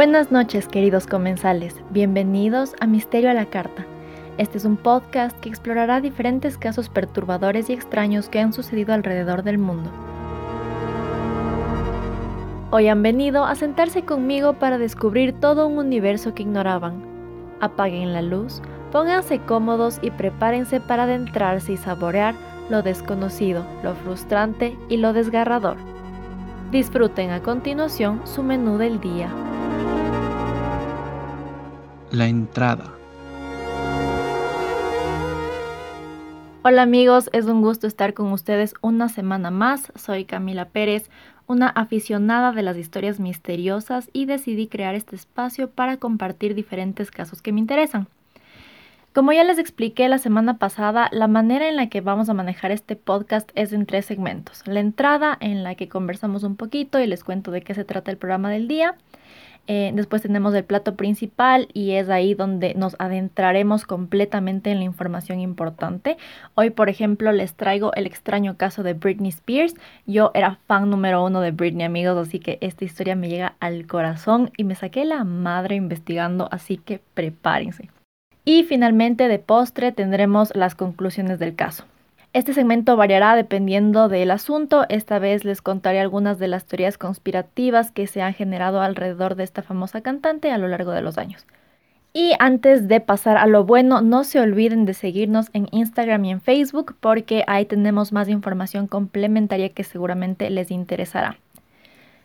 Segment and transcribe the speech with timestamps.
[0.00, 3.84] Buenas noches queridos comensales, bienvenidos a Misterio a la Carta.
[4.38, 9.42] Este es un podcast que explorará diferentes casos perturbadores y extraños que han sucedido alrededor
[9.42, 9.90] del mundo.
[12.70, 17.04] Hoy han venido a sentarse conmigo para descubrir todo un universo que ignoraban.
[17.60, 22.34] Apaguen la luz, pónganse cómodos y prepárense para adentrarse y saborear
[22.70, 25.76] lo desconocido, lo frustrante y lo desgarrador.
[26.70, 29.28] Disfruten a continuación su menú del día.
[32.12, 32.92] La entrada.
[36.64, 39.92] Hola amigos, es un gusto estar con ustedes una semana más.
[39.94, 41.08] Soy Camila Pérez,
[41.46, 47.42] una aficionada de las historias misteriosas y decidí crear este espacio para compartir diferentes casos
[47.42, 48.08] que me interesan.
[49.12, 52.72] Como ya les expliqué la semana pasada, la manera en la que vamos a manejar
[52.72, 54.62] este podcast es en tres segmentos.
[54.66, 58.10] La entrada en la que conversamos un poquito y les cuento de qué se trata
[58.10, 58.96] el programa del día.
[59.66, 64.84] Eh, después tenemos el plato principal y es ahí donde nos adentraremos completamente en la
[64.84, 66.16] información importante.
[66.54, 69.74] Hoy, por ejemplo, les traigo el extraño caso de Britney Spears.
[70.06, 73.86] Yo era fan número uno de Britney, amigos, así que esta historia me llega al
[73.86, 77.90] corazón y me saqué la madre investigando, así que prepárense.
[78.44, 81.84] Y finalmente, de postre, tendremos las conclusiones del caso.
[82.32, 84.86] Este segmento variará dependiendo del asunto.
[84.88, 89.42] Esta vez les contaré algunas de las teorías conspirativas que se han generado alrededor de
[89.42, 91.44] esta famosa cantante a lo largo de los años.
[92.12, 96.30] Y antes de pasar a lo bueno, no se olviden de seguirnos en Instagram y
[96.30, 101.36] en Facebook porque ahí tenemos más información complementaria que seguramente les interesará.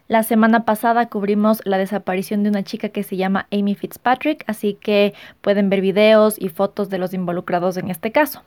[0.07, 4.75] La semana pasada cubrimos la desaparición de una chica que se llama Amy Fitzpatrick, así
[4.75, 8.43] que pueden ver videos y fotos de los involucrados en este caso.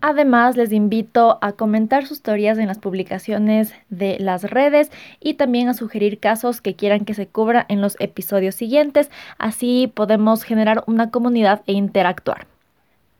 [0.00, 4.90] Además, les invito a comentar sus teorías en las publicaciones de las redes
[5.20, 9.10] y también a sugerir casos que quieran que se cubra en los episodios siguientes.
[9.38, 12.46] Así podemos generar una comunidad e interactuar.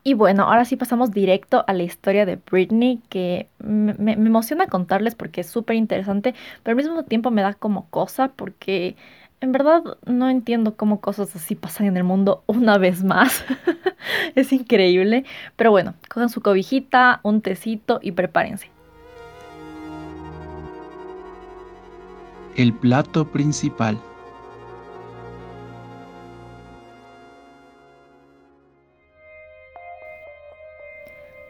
[0.03, 5.15] Y bueno, ahora sí pasamos directo a la historia de Britney, que me, emociona contarles
[5.15, 8.97] porque es súper interesante, pero al mismo tiempo me da como cosa porque
[9.43, 13.45] en verdad no entiendo cómo cosas así pasan en el mundo una vez más.
[14.35, 15.25] es increíble.
[15.57, 18.71] Pero bueno, cojan su cobijita, un tecito y prepárense.
[22.57, 23.99] El plato principal.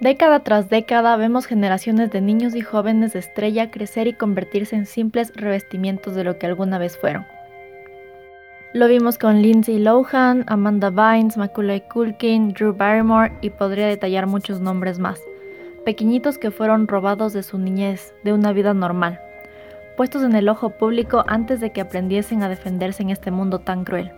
[0.00, 4.86] Década tras década vemos generaciones de niños y jóvenes de estrella crecer y convertirse en
[4.86, 7.26] simples revestimientos de lo que alguna vez fueron.
[8.72, 14.60] Lo vimos con Lindsay Lohan, Amanda Bynes, Macaulay Culkin, Drew Barrymore y podría detallar muchos
[14.60, 15.20] nombres más.
[15.84, 19.20] Pequeñitos que fueron robados de su niñez, de una vida normal,
[19.96, 23.82] puestos en el ojo público antes de que aprendiesen a defenderse en este mundo tan
[23.82, 24.12] cruel.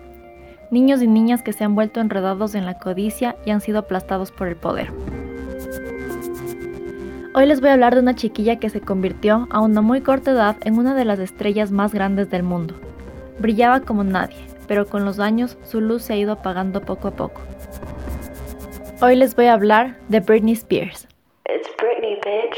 [0.71, 4.33] Niños y niñas que se han vuelto enredados en la codicia y han sido aplastados
[4.33, 4.93] por el poder.
[7.35, 10.33] Hoy les voy a hablar de una chiquilla que se convirtió a una muy corta
[10.33, 12.75] edad en una de las estrellas más grandes del mundo.
[13.43, 14.37] Brillaba como nadie,
[14.69, 17.43] pero con los años su luz se ha ido apagando poco a poco.
[19.01, 21.09] Hoy les voy a hablar de Britney Spears.
[21.47, 22.57] It's Britney, bitch.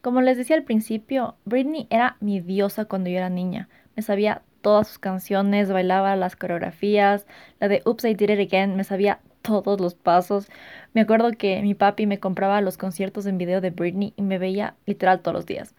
[0.00, 3.68] Como les decía al principio, Britney era mi diosa cuando yo era niña.
[3.94, 7.24] Me sabía todas sus canciones, bailaba las coreografías,
[7.60, 10.48] la de Oops, I Did It Again, me sabía todos los pasos.
[10.94, 14.38] Me acuerdo que mi papi me compraba los conciertos en video de Britney y me
[14.38, 15.74] veía literal todos los días.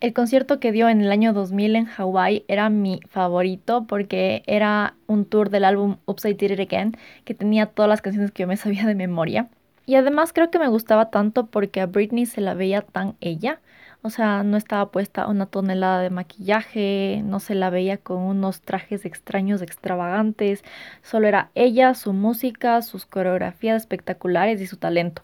[0.00, 4.94] El concierto que dio en el año 2000 en Hawái era mi favorito porque era
[5.08, 8.46] un tour del álbum Upside Did It Again que tenía todas las canciones que yo
[8.46, 9.48] me sabía de memoria.
[9.86, 13.60] Y además creo que me gustaba tanto porque a Britney se la veía tan ella.
[14.02, 18.60] O sea, no estaba puesta una tonelada de maquillaje, no se la veía con unos
[18.62, 20.62] trajes extraños, extravagantes.
[21.02, 25.22] Solo era ella, su música, sus coreografías espectaculares y su talento.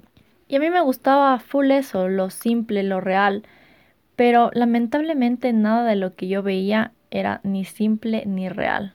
[0.49, 3.45] Y a mí me gustaba full eso, lo simple, lo real.
[4.17, 8.95] Pero lamentablemente nada de lo que yo veía era ni simple ni real.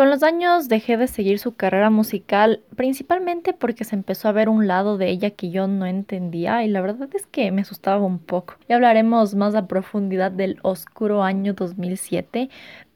[0.00, 4.48] Con los años dejé de seguir su carrera musical, principalmente porque se empezó a ver
[4.48, 8.02] un lado de ella que yo no entendía y la verdad es que me asustaba
[8.02, 8.54] un poco.
[8.66, 12.48] Ya hablaremos más a profundidad del oscuro año 2007,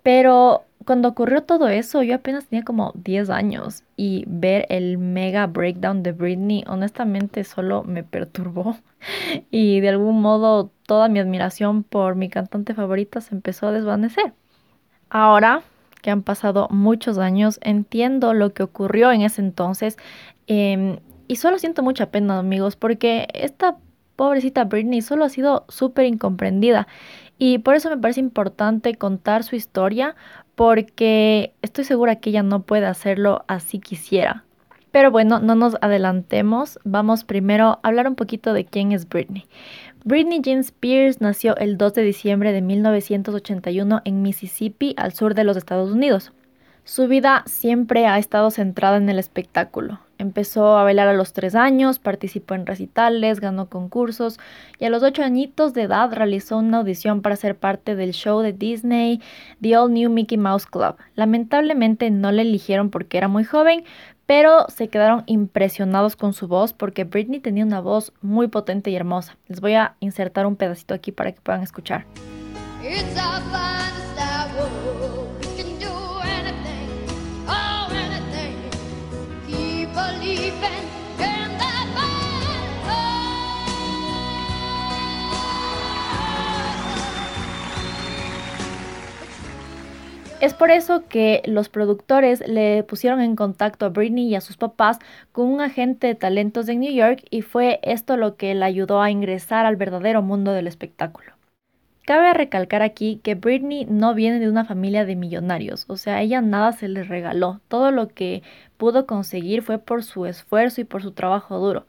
[0.02, 5.46] pero cuando ocurrió todo eso yo apenas tenía como 10 años y ver el mega
[5.46, 8.78] breakdown de Britney honestamente solo me perturbó
[9.50, 14.32] y de algún modo toda mi admiración por mi cantante favorita se empezó a desvanecer.
[15.10, 15.62] Ahora
[16.04, 19.96] que han pasado muchos años, entiendo lo que ocurrió en ese entonces
[20.46, 20.98] em,
[21.28, 23.78] y solo siento mucha pena, amigos, porque esta
[24.14, 26.88] pobrecita Britney solo ha sido súper incomprendida
[27.38, 30.14] y por eso me parece importante contar su historia
[30.56, 34.44] porque estoy segura que ella no puede hacerlo así quisiera.
[34.90, 39.46] Pero bueno, no nos adelantemos, vamos primero a hablar un poquito de quién es Britney.
[40.06, 45.44] Britney Jean Spears nació el 2 de diciembre de 1981 en Mississippi, al sur de
[45.44, 46.30] los Estados Unidos.
[46.84, 50.00] Su vida siempre ha estado centrada en el espectáculo.
[50.18, 54.38] Empezó a bailar a los 3 años, participó en recitales, ganó concursos
[54.78, 58.40] y a los 8 añitos de edad realizó una audición para ser parte del show
[58.40, 59.22] de Disney,
[59.62, 60.96] The All New Mickey Mouse Club.
[61.14, 63.84] Lamentablemente no le eligieron porque era muy joven,
[64.26, 68.96] pero se quedaron impresionados con su voz porque Britney tenía una voz muy potente y
[68.96, 69.36] hermosa.
[69.48, 72.06] Les voy a insertar un pedacito aquí para que puedan escuchar.
[90.44, 94.58] Es por eso que los productores le pusieron en contacto a Britney y a sus
[94.58, 94.98] papás
[95.32, 99.00] con un agente de talentos de New York y fue esto lo que le ayudó
[99.00, 101.32] a ingresar al verdadero mundo del espectáculo.
[102.02, 106.42] Cabe recalcar aquí que Britney no viene de una familia de millonarios, o sea, ella
[106.42, 108.42] nada se le regaló, todo lo que
[108.76, 111.86] pudo conseguir fue por su esfuerzo y por su trabajo duro.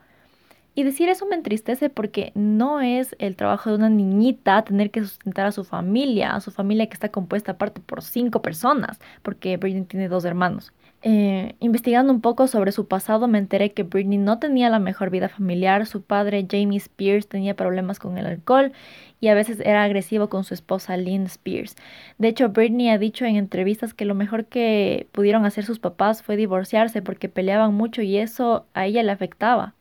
[0.75, 5.01] Y decir eso me entristece porque no es el trabajo de una niñita tener que
[5.01, 9.56] sustentar a su familia, a su familia que está compuesta aparte por cinco personas, porque
[9.56, 10.74] Britney tiene dos hermanos.
[11.01, 15.12] Eh, investigando un poco sobre su pasado me enteré que Britney no tenía la mejor
[15.12, 18.72] vida familiar, su padre Jamie Spears tenía problemas con el alcohol
[19.19, 21.75] y a veces era agresivo con su esposa Lynn Spears.
[22.18, 26.24] De hecho, Britney ha dicho en entrevistas que lo mejor que pudieron hacer sus papás
[26.24, 29.75] fue divorciarse porque peleaban mucho y eso a ella le afectaba.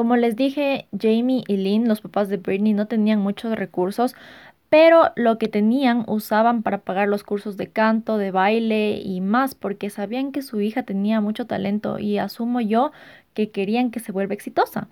[0.00, 4.14] Como les dije, Jamie y Lynn, los papás de Britney, no tenían muchos recursos,
[4.70, 9.54] pero lo que tenían usaban para pagar los cursos de canto, de baile y más,
[9.54, 12.92] porque sabían que su hija tenía mucho talento y asumo yo
[13.34, 14.88] que querían que se vuelva exitosa.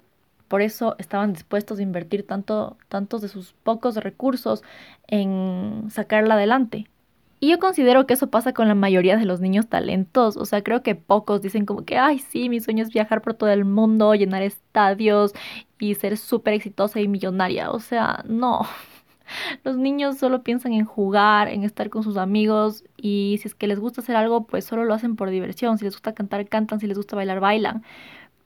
[0.47, 4.63] Por eso estaban dispuestos a invertir tanto, tantos de sus pocos recursos
[5.07, 6.87] en sacarla adelante.
[7.41, 10.37] Y yo considero que eso pasa con la mayoría de los niños talentos.
[10.37, 13.35] O sea, creo que pocos dicen como que, ay, sí, mi sueño es viajar por
[13.35, 15.35] todo el mundo, llenar estadios
[15.79, 17.71] y ser súper exitosa y millonaria.
[17.71, 18.63] O sea, no.
[19.65, 23.69] Los niños solo piensan en jugar, en estar con sus amigos y si es que
[23.69, 25.79] les gusta hacer algo, pues solo lo hacen por diversión.
[25.79, 27.85] Si les gusta cantar, cantan, si les gusta bailar, bailan.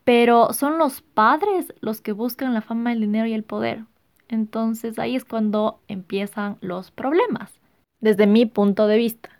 [0.04, 3.84] Pero son los padres los que buscan la fama, el dinero y el poder.
[4.28, 7.61] Entonces ahí es cuando empiezan los problemas
[8.02, 9.30] desde mi punto de vista.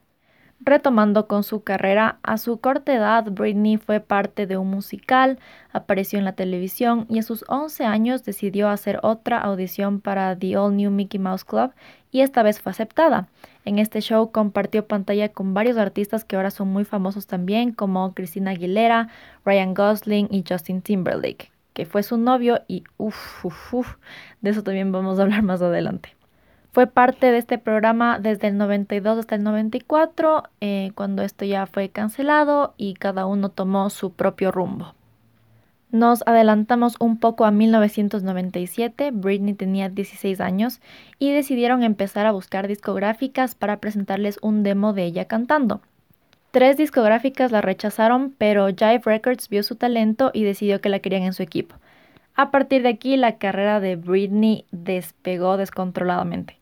[0.65, 5.41] Retomando con su carrera, a su corta edad Britney fue parte de un musical,
[5.73, 10.57] apareció en la televisión y a sus 11 años decidió hacer otra audición para The
[10.57, 11.73] All New Mickey Mouse Club
[12.13, 13.27] y esta vez fue aceptada.
[13.65, 18.15] En este show compartió pantalla con varios artistas que ahora son muy famosos también como
[18.15, 19.09] Christina Aguilera,
[19.45, 23.95] Ryan Gosling y Justin Timberlake, que fue su novio y uff, uff, uff,
[24.41, 26.15] de eso también vamos a hablar más adelante.
[26.75, 31.67] Fue parte de este programa desde el 92 hasta el 94, eh, cuando esto ya
[31.67, 34.95] fue cancelado y cada uno tomó su propio rumbo.
[35.91, 40.81] Nos adelantamos un poco a 1997, Britney tenía 16 años
[41.19, 45.83] y decidieron empezar a buscar discográficas para presentarles un demo de ella cantando.
[46.53, 51.25] Tres discográficas la rechazaron, pero Jive Records vio su talento y decidió que la querían
[51.25, 51.75] en su equipo.
[52.35, 56.62] A partir de aquí, la carrera de Britney despegó descontroladamente.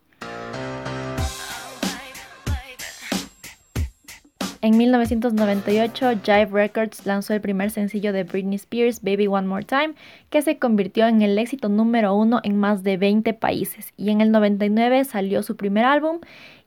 [4.62, 9.94] En 1998, Jive Records lanzó el primer sencillo de Britney Spears, Baby One More Time,
[10.28, 13.94] que se convirtió en el éxito número uno en más de 20 países.
[13.96, 16.18] Y en el 99 salió su primer álbum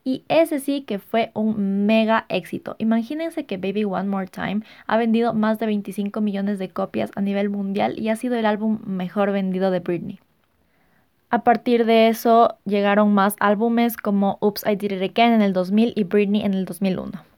[0.03, 2.75] y ese sí que fue un mega éxito.
[2.79, 7.21] Imagínense que Baby One More Time ha vendido más de 25 millones de copias a
[7.21, 10.19] nivel mundial y ha sido el álbum mejor vendido de Britney.
[11.29, 15.53] A partir de eso llegaron más álbumes como Oops, I Did It Again en el
[15.53, 17.32] 2000 y Britney en el 2001.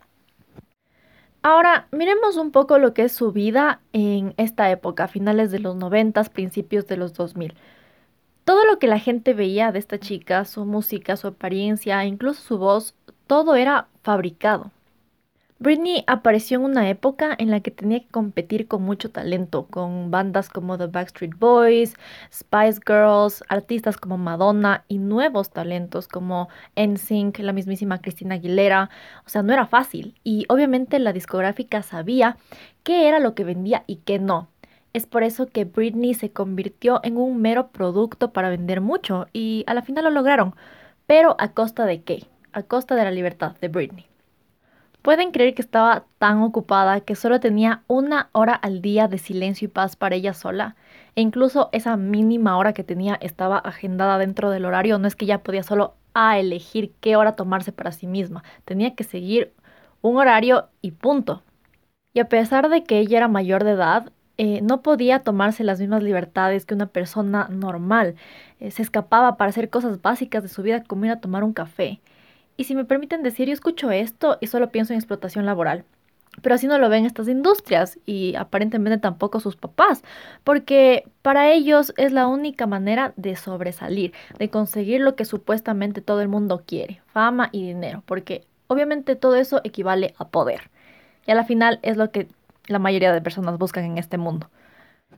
[1.48, 5.76] Ahora, miremos un poco lo que es su vida en esta época, finales de los
[5.76, 7.54] 90, principios de los 2000.
[8.46, 12.58] Todo lo que la gente veía de esta chica, su música, su apariencia, incluso su
[12.58, 12.96] voz,
[13.28, 14.72] todo era fabricado.
[15.58, 20.12] Britney apareció en una época en la que tenía que competir con mucho talento, con
[20.12, 21.96] bandas como The Backstreet Boys,
[22.30, 28.90] Spice Girls, artistas como Madonna y nuevos talentos como NSYNC, la mismísima Cristina Aguilera.
[29.26, 32.36] O sea, no era fácil y obviamente la discográfica sabía
[32.84, 34.50] qué era lo que vendía y qué no.
[34.92, 39.64] Es por eso que Britney se convirtió en un mero producto para vender mucho y
[39.68, 40.54] a la final lo lograron.
[41.08, 42.26] Pero a costa de qué?
[42.52, 44.15] A costa de la libertad de Britney.
[45.06, 49.68] Pueden creer que estaba tan ocupada que solo tenía una hora al día de silencio
[49.68, 50.76] y paz para ella sola.
[51.16, 54.98] E incluso esa mínima hora que tenía estaba agendada dentro del horario.
[54.98, 58.44] No es que ella podía solo a elegir qué hora tomarse para sí misma.
[58.66, 59.54] Tenía que seguir
[60.02, 61.44] un horario y punto.
[62.16, 65.80] Y a pesar de que ella era mayor de edad, eh, no podía tomarse las
[65.80, 68.16] mismas libertades que una persona normal.
[68.60, 71.54] Eh, se escapaba para hacer cosas básicas de su vida como ir a tomar un
[71.54, 72.02] café.
[72.58, 75.86] Y si me permiten decir, yo escucho esto y solo pienso en explotación laboral.
[76.42, 80.04] Pero así no lo ven estas industrias y aparentemente tampoco sus papás,
[80.44, 86.22] porque para ellos es la única manera de sobresalir, de conseguir lo que supuestamente todo
[86.22, 90.70] el mundo quiere, fama y dinero, porque obviamente todo eso equivale a poder.
[91.26, 92.28] Y a la final es lo que
[92.68, 94.50] la mayoría de personas buscan en este mundo.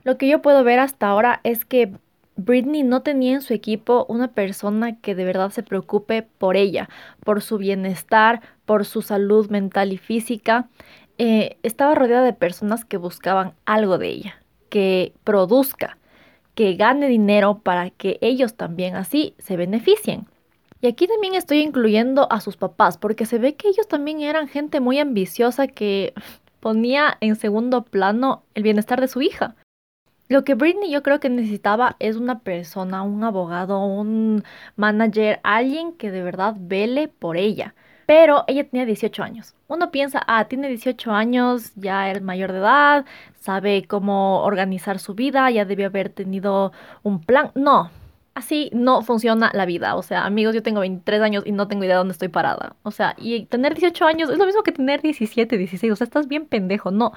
[0.03, 1.91] Lo que yo puedo ver hasta ahora es que
[2.37, 6.87] Britney no tenía en su equipo una persona que de verdad se preocupe por ella,
[7.23, 10.69] por su bienestar, por su salud mental y física.
[11.17, 15.97] Eh, estaba rodeada de personas que buscaban algo de ella, que produzca,
[16.53, 20.27] que gane dinero para que ellos también así se beneficien.
[20.79, 24.47] Y aquí también estoy incluyendo a sus papás, porque se ve que ellos también eran
[24.47, 26.13] gente muy ambiciosa que
[26.59, 29.55] ponía en segundo plano el bienestar de su hija.
[30.29, 34.43] Lo que Britney yo creo que necesitaba es una persona, un abogado, un
[34.75, 37.75] manager, alguien que de verdad vele por ella.
[38.05, 39.55] Pero ella tenía 18 años.
[39.67, 43.05] Uno piensa, ah, tiene 18 años, ya es mayor de edad,
[43.35, 46.71] sabe cómo organizar su vida, ya debió haber tenido
[47.03, 47.51] un plan.
[47.55, 47.91] No,
[48.33, 49.95] así no funciona la vida.
[49.95, 52.75] O sea, amigos, yo tengo 23 años y no tengo idea de dónde estoy parada.
[52.83, 55.91] O sea, y tener 18 años es lo mismo que tener 17, 16.
[55.93, 56.91] O sea, estás bien pendejo.
[56.91, 57.13] No,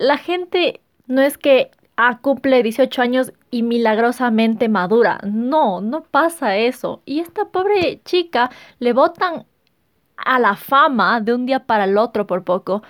[0.00, 5.20] la gente no es que ah, cumple 18 años y milagrosamente madura.
[5.24, 7.02] No, no pasa eso.
[7.04, 9.46] Y esta pobre chica le botan
[10.16, 12.82] a la fama de un día para el otro por poco.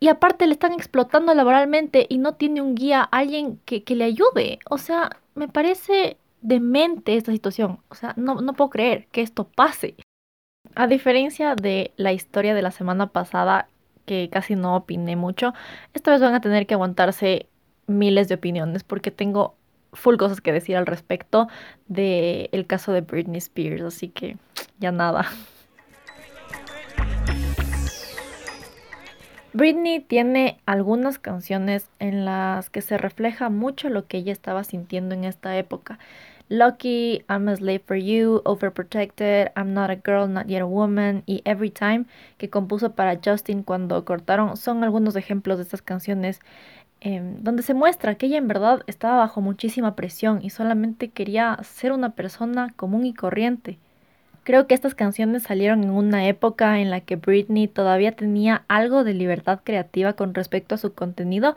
[0.00, 4.58] Y aparte le están explotando laboralmente y no tiene un guía, alguien que, le ayude.
[4.68, 7.80] O sea, me parece demente esta situación.
[7.88, 9.94] O sea, no, no puedo creer que esto pase.
[10.74, 13.68] A diferencia de la historia de la semana pasada,
[14.06, 15.54] que casi no opiné mucho,
[15.94, 17.48] esta vez van a tener que aguantarse
[17.86, 19.54] miles de opiniones porque tengo
[19.92, 21.48] full cosas que decir al respecto
[21.88, 24.36] del el caso de Britney Spears, así que
[24.78, 25.26] ya nada.
[29.56, 35.14] Britney tiene algunas canciones en las que se refleja mucho lo que ella estaba sintiendo
[35.14, 35.98] en esta época.
[36.48, 41.22] Lucky, I'm a Slave for You, Overprotected, I'm Not a Girl, Not Yet a Woman
[41.26, 42.04] y Every Time
[42.36, 46.40] que compuso para Justin cuando cortaron son algunos ejemplos de estas canciones
[47.00, 51.58] Em, donde se muestra que ella en verdad estaba bajo muchísima presión y solamente quería
[51.62, 53.78] ser una persona común y corriente.
[54.44, 59.04] Creo que estas canciones salieron en una época en la que Britney todavía tenía algo
[59.04, 61.56] de libertad creativa con respecto a su contenido,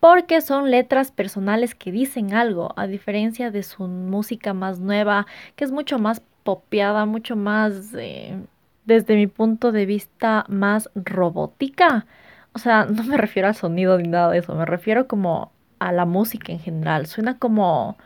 [0.00, 5.64] porque son letras personales que dicen algo, a diferencia de su música más nueva, que
[5.64, 8.38] es mucho más popeada, mucho más, eh,
[8.86, 12.06] desde mi punto de vista, más robótica.
[12.54, 15.92] O sea, no me refiero al sonido ni nada de eso, me refiero como a
[15.92, 17.06] la música en general.
[17.06, 17.96] Suena como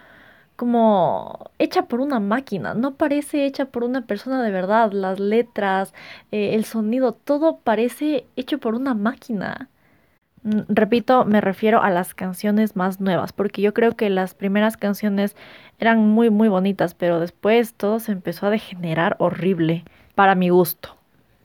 [0.57, 4.93] como hecha por una máquina, no parece hecha por una persona de verdad.
[4.93, 5.95] Las letras,
[6.33, 9.69] eh, el sonido, todo parece hecho por una máquina.
[10.45, 14.77] Mm, repito, me refiero a las canciones más nuevas, porque yo creo que las primeras
[14.77, 15.37] canciones
[15.79, 19.85] eran muy, muy bonitas, pero después todo se empezó a degenerar horrible,
[20.15, 20.97] para mi gusto.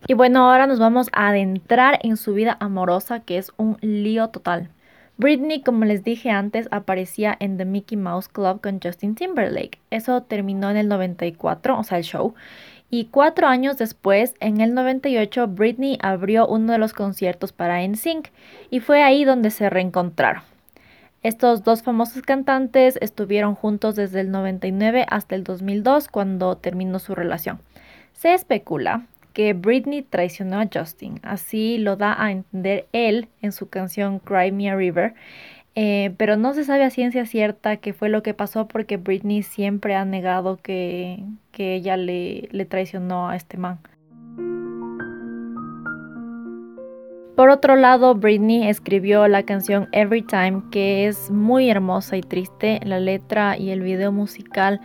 [0.08, 4.30] Y bueno, ahora nos vamos a adentrar en su vida amorosa, que es un lío
[4.30, 4.70] total.
[5.18, 9.80] Britney, como les dije antes, aparecía en The Mickey Mouse Club con Justin Timberlake.
[9.92, 12.36] Eso terminó en el 94, o sea, el show.
[12.90, 18.30] Y cuatro años después, en el 98, Britney abrió uno de los conciertos para NSYNC
[18.70, 20.42] y fue ahí donde se reencontraron.
[21.22, 27.14] Estos dos famosos cantantes estuvieron juntos desde el 99 hasta el 2002 cuando terminó su
[27.14, 27.60] relación.
[28.14, 31.20] Se especula que Britney traicionó a Justin.
[31.24, 35.14] Así lo da a entender él en su canción Cry Me a River.
[35.76, 39.44] Eh, pero no se sabe a ciencia cierta qué fue lo que pasó porque Britney
[39.44, 43.80] siempre ha negado que, que ella le, le traicionó a este man.
[47.40, 52.82] Por otro lado, Britney escribió la canción Every Time, que es muy hermosa y triste.
[52.84, 54.82] La letra y el video musical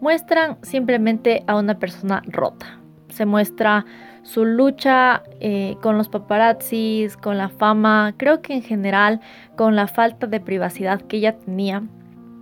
[0.00, 2.78] muestran simplemente a una persona rota.
[3.16, 3.86] Se muestra
[4.24, 9.20] su lucha eh, con los paparazzis, con la fama, creo que en general
[9.56, 11.82] con la falta de privacidad que ella tenía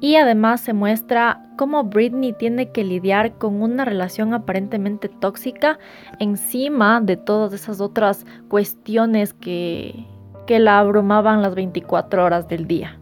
[0.01, 5.79] y además se muestra cómo Britney tiene que lidiar con una relación aparentemente tóxica
[6.19, 10.05] encima de todas esas otras cuestiones que,
[10.49, 12.99] que la abrumaban las 24 horas del día.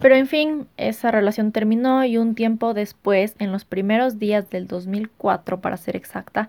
[0.00, 4.66] Pero en fin, esa relación terminó y un tiempo después, en los primeros días del
[4.66, 6.48] 2004 para ser exacta,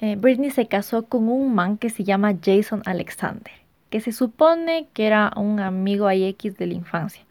[0.00, 3.52] eh, Britney se casó con un man que se llama Jason Alexander
[3.90, 7.24] que se supone que era un amigo X de la infancia.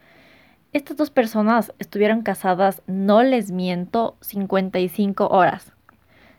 [0.73, 5.73] Estas dos personas estuvieron casadas, no les miento, 55 horas.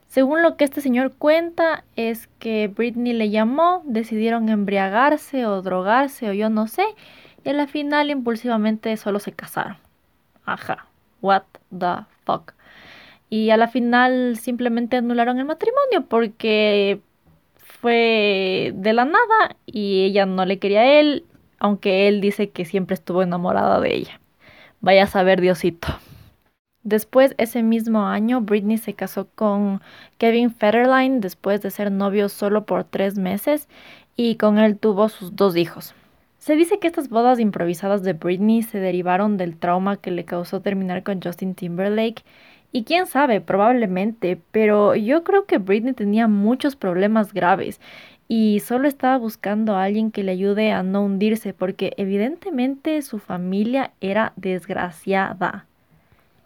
[0.06, 6.30] Según lo que este señor cuenta, es que Britney le llamó, decidieron embriagarse o drogarse
[6.30, 6.84] o yo no sé,
[7.48, 9.78] y a la final impulsivamente solo se casaron.
[10.44, 10.86] Ajá,
[11.22, 12.52] what the fuck.
[13.30, 17.00] Y a la final simplemente anularon el matrimonio porque
[17.56, 21.24] fue de la nada y ella no le quería a él,
[21.58, 24.20] aunque él dice que siempre estuvo enamorada de ella.
[24.82, 25.88] Vaya a saber Diosito.
[26.82, 29.80] Después, ese mismo año, Britney se casó con
[30.18, 33.68] Kevin Federline después de ser novio solo por tres meses
[34.16, 35.94] y con él tuvo sus dos hijos.
[36.48, 40.62] Se dice que estas bodas improvisadas de Britney se derivaron del trauma que le causó
[40.62, 42.24] terminar con Justin Timberlake
[42.72, 47.82] y quién sabe, probablemente, pero yo creo que Britney tenía muchos problemas graves
[48.28, 53.18] y solo estaba buscando a alguien que le ayude a no hundirse porque evidentemente su
[53.18, 55.66] familia era desgraciada.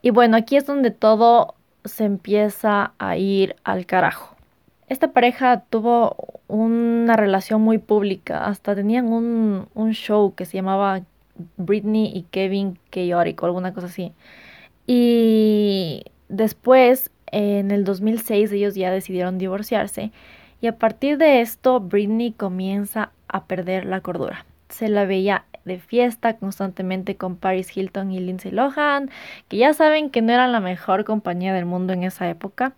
[0.03, 4.32] Y bueno, aquí es donde todo se empieza a ir al carajo.
[4.89, 11.03] Esta pareja tuvo una relación muy pública, hasta tenían un, un show que se llamaba
[11.57, 14.13] Britney y Kevin Chaotic o alguna cosa así.
[14.87, 20.13] Y después, en el 2006, ellos ya decidieron divorciarse.
[20.61, 24.47] Y a partir de esto, Britney comienza a perder la cordura.
[24.69, 29.11] Se la veía de fiesta constantemente con Paris Hilton y Lindsay Lohan,
[29.49, 32.75] que ya saben que no eran la mejor compañía del mundo en esa época.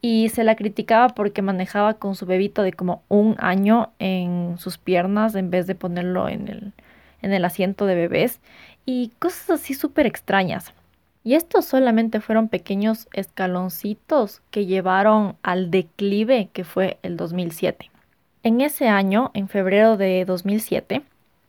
[0.00, 4.78] Y se la criticaba porque manejaba con su bebito de como un año en sus
[4.78, 6.72] piernas en vez de ponerlo en el,
[7.22, 8.40] en el asiento de bebés.
[8.86, 10.72] Y cosas así súper extrañas.
[11.24, 17.90] Y estos solamente fueron pequeños escaloncitos que llevaron al declive que fue el 2007.
[18.44, 21.02] En ese año, en febrero de 2007,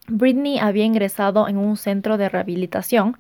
[0.08, 3.18] Britney había ingresado en un centro de rehabilitación,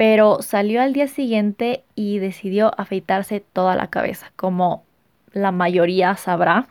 [0.00, 4.82] pero salió al día siguiente y decidió afeitarse toda la cabeza, como
[5.34, 6.68] la mayoría sabrá.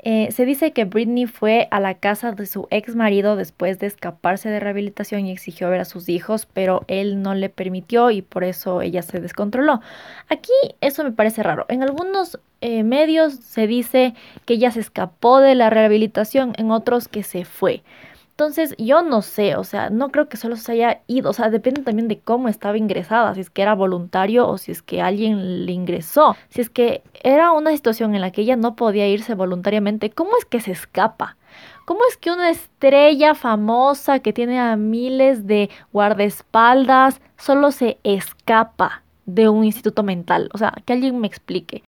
[0.00, 3.86] Eh, se dice que Britney fue a la casa de su ex marido después de
[3.86, 8.20] escaparse de rehabilitación y exigió ver a sus hijos, pero él no le permitió y
[8.20, 9.80] por eso ella se descontroló.
[10.28, 10.52] Aquí
[10.82, 11.64] eso me parece raro.
[11.70, 14.12] En algunos eh, medios se dice
[14.44, 17.82] que ella se escapó de la rehabilitación, en otros que se fue.
[18.38, 21.50] Entonces, yo no sé, o sea, no creo que solo se haya ido, o sea,
[21.50, 25.02] depende también de cómo estaba ingresada, si es que era voluntario o si es que
[25.02, 26.36] alguien le ingresó.
[26.48, 30.36] Si es que era una situación en la que ella no podía irse voluntariamente, ¿cómo
[30.38, 31.36] es que se escapa?
[31.84, 39.02] ¿Cómo es que una estrella famosa que tiene a miles de guardaespaldas solo se escapa
[39.26, 40.48] de un instituto mental?
[40.52, 41.82] O sea, que alguien me explique.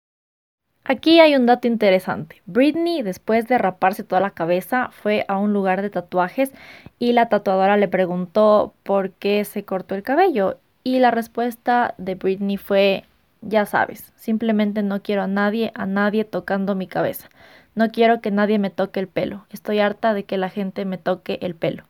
[0.88, 2.42] Aquí hay un dato interesante.
[2.46, 6.53] Britney, después de raparse toda la cabeza, fue a un lugar de tatuajes
[7.01, 10.61] y la tatuadora le preguntó por qué se cortó el cabello.
[10.85, 13.05] Y la respuesta de Britney fue,
[13.42, 17.31] ya sabes, simplemente no quiero a nadie, a nadie tocando mi cabeza.
[17.75, 19.44] No quiero que nadie me toque el pelo.
[19.51, 21.83] Estoy harta de que la gente me toque el pelo.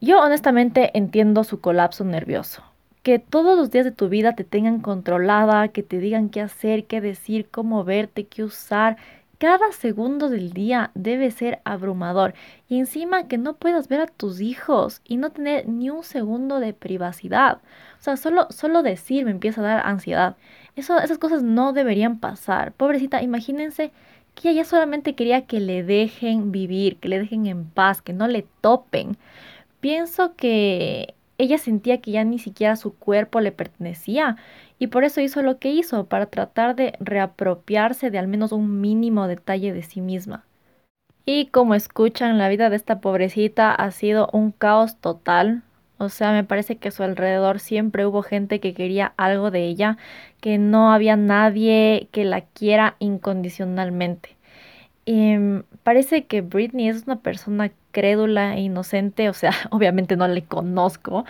[0.00, 2.69] Yo honestamente entiendo su colapso nervioso
[3.02, 6.84] que todos los días de tu vida te tengan controlada, que te digan qué hacer,
[6.86, 8.96] qué decir, cómo verte, qué usar.
[9.38, 12.34] Cada segundo del día debe ser abrumador.
[12.68, 16.60] Y encima que no puedas ver a tus hijos y no tener ni un segundo
[16.60, 17.58] de privacidad.
[17.98, 20.36] O sea, solo, solo decir me empieza a dar ansiedad.
[20.76, 22.72] Eso, esas cosas no deberían pasar.
[22.72, 23.92] Pobrecita, imagínense
[24.34, 28.28] que ella solamente quería que le dejen vivir, que le dejen en paz, que no
[28.28, 29.16] le topen.
[29.80, 34.36] Pienso que ella sentía que ya ni siquiera su cuerpo le pertenecía
[34.78, 38.80] y por eso hizo lo que hizo, para tratar de reapropiarse de al menos un
[38.80, 40.44] mínimo detalle de sí misma.
[41.24, 45.62] Y como escuchan, la vida de esta pobrecita ha sido un caos total.
[45.98, 49.66] O sea, me parece que a su alrededor siempre hubo gente que quería algo de
[49.66, 49.96] ella,
[50.40, 54.36] que no había nadie que la quiera incondicionalmente.
[55.06, 60.42] Mm, parece que Britney es una persona crédula e inocente, o sea, obviamente no le
[60.42, 61.24] conozco,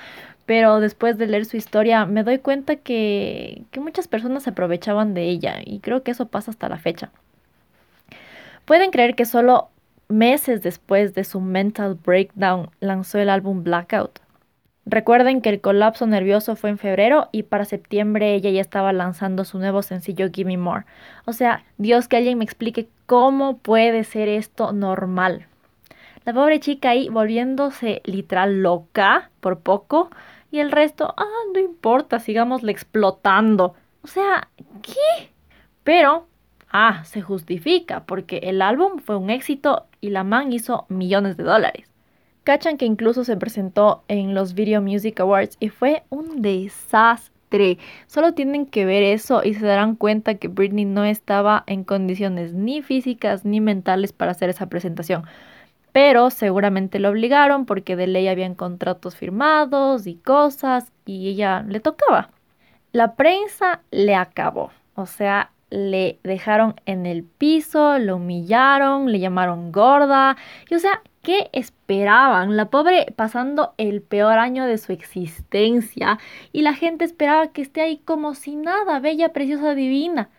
[0.47, 5.15] pero después de leer su historia me doy cuenta que, que muchas personas se aprovechaban
[5.15, 7.11] de ella y creo que eso pasa hasta la fecha.
[8.65, 9.69] Pueden creer que solo
[10.09, 14.21] meses después de su mental breakdown lanzó el álbum Blackout.
[14.87, 19.45] Recuerden que el colapso nervioso fue en febrero y para septiembre ella ya estaba lanzando
[19.45, 20.85] su nuevo sencillo Give Me More.
[21.27, 25.47] O sea, Dios que alguien me explique cómo puede ser esto normal.
[26.25, 30.11] La pobre chica ahí volviéndose literal loca por poco
[30.51, 33.75] y el resto, ah, no importa, sigámosle explotando.
[34.03, 34.49] O sea,
[34.83, 35.31] ¿qué?
[35.83, 36.27] Pero,
[36.71, 41.45] ah, se justifica porque el álbum fue un éxito y la man hizo millones de
[41.45, 41.91] dólares.
[42.45, 47.79] Cachan que incluso se presentó en los Video Music Awards y fue un desastre.
[48.07, 52.55] Solo tienen que ver eso y se darán cuenta que Britney no estaba en condiciones
[52.55, 55.25] ni físicas ni mentales para hacer esa presentación.
[55.93, 61.81] Pero seguramente lo obligaron porque de ley habían contratos firmados y cosas y ella le
[61.81, 62.31] tocaba.
[62.93, 64.71] La prensa le acabó.
[64.95, 70.37] O sea, le dejaron en el piso, lo humillaron, le llamaron gorda.
[70.69, 72.57] Y o sea, ¿qué esperaban?
[72.57, 76.19] La pobre pasando el peor año de su existencia
[76.53, 80.31] y la gente esperaba que esté ahí como si nada, bella, preciosa, divina.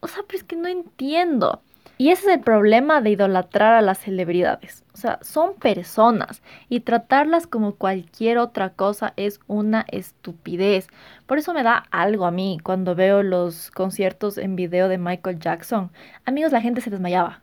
[0.00, 1.62] O, sea, pero es que no entiendo.
[2.00, 4.84] Y ese es el problema de idolatrar a las celebridades.
[4.94, 10.88] O sea, son personas y tratarlas como cualquier otra cosa es una estupidez.
[11.26, 15.40] Por eso me da algo a mí cuando veo los conciertos en video de Michael
[15.40, 15.90] Jackson.
[16.24, 17.42] Amigos, la gente se desmayaba.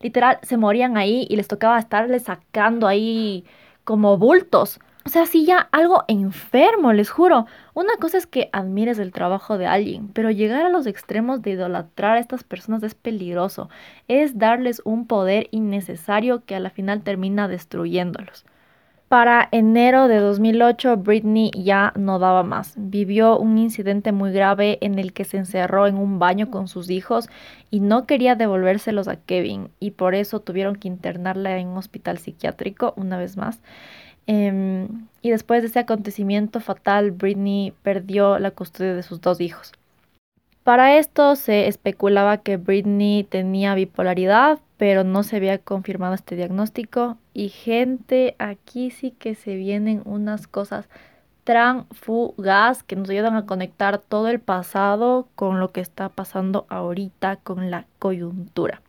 [0.00, 3.46] Literal, se morían ahí y les tocaba estarles sacando ahí
[3.84, 4.80] como bultos.
[5.06, 7.46] O sea, sí, ya algo enfermo, les juro.
[7.74, 11.50] Una cosa es que admires el trabajo de alguien, pero llegar a los extremos de
[11.50, 13.68] idolatrar a estas personas es peligroso.
[14.08, 18.46] Es darles un poder innecesario que a la final termina destruyéndolos.
[19.08, 22.72] Para enero de 2008, Britney ya no daba más.
[22.76, 26.88] Vivió un incidente muy grave en el que se encerró en un baño con sus
[26.88, 27.28] hijos
[27.70, 32.16] y no quería devolvérselos a Kevin y por eso tuvieron que internarla en un hospital
[32.18, 33.60] psiquiátrico una vez más.
[34.26, 39.72] Em, y después de ese acontecimiento fatal, Britney perdió la custodia de sus dos hijos.
[40.62, 47.18] Para esto se especulaba que Britney tenía bipolaridad, pero no se había confirmado este diagnóstico.
[47.34, 50.88] Y gente, aquí sí que se vienen unas cosas
[51.44, 57.36] transfugas que nos ayudan a conectar todo el pasado con lo que está pasando ahorita
[57.36, 58.80] con la coyuntura.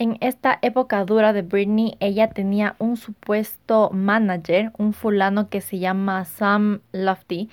[0.00, 5.78] En esta época dura de Britney, ella tenía un supuesto manager, un fulano que se
[5.78, 7.50] llama Sam Lofty,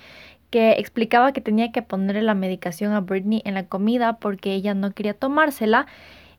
[0.50, 4.74] que explicaba que tenía que ponerle la medicación a Britney en la comida porque ella
[4.74, 5.88] no quería tomársela.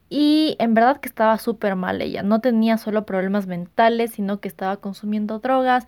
[0.09, 2.23] Y en verdad que estaba súper mal ella.
[2.23, 5.87] No tenía solo problemas mentales, sino que estaba consumiendo drogas.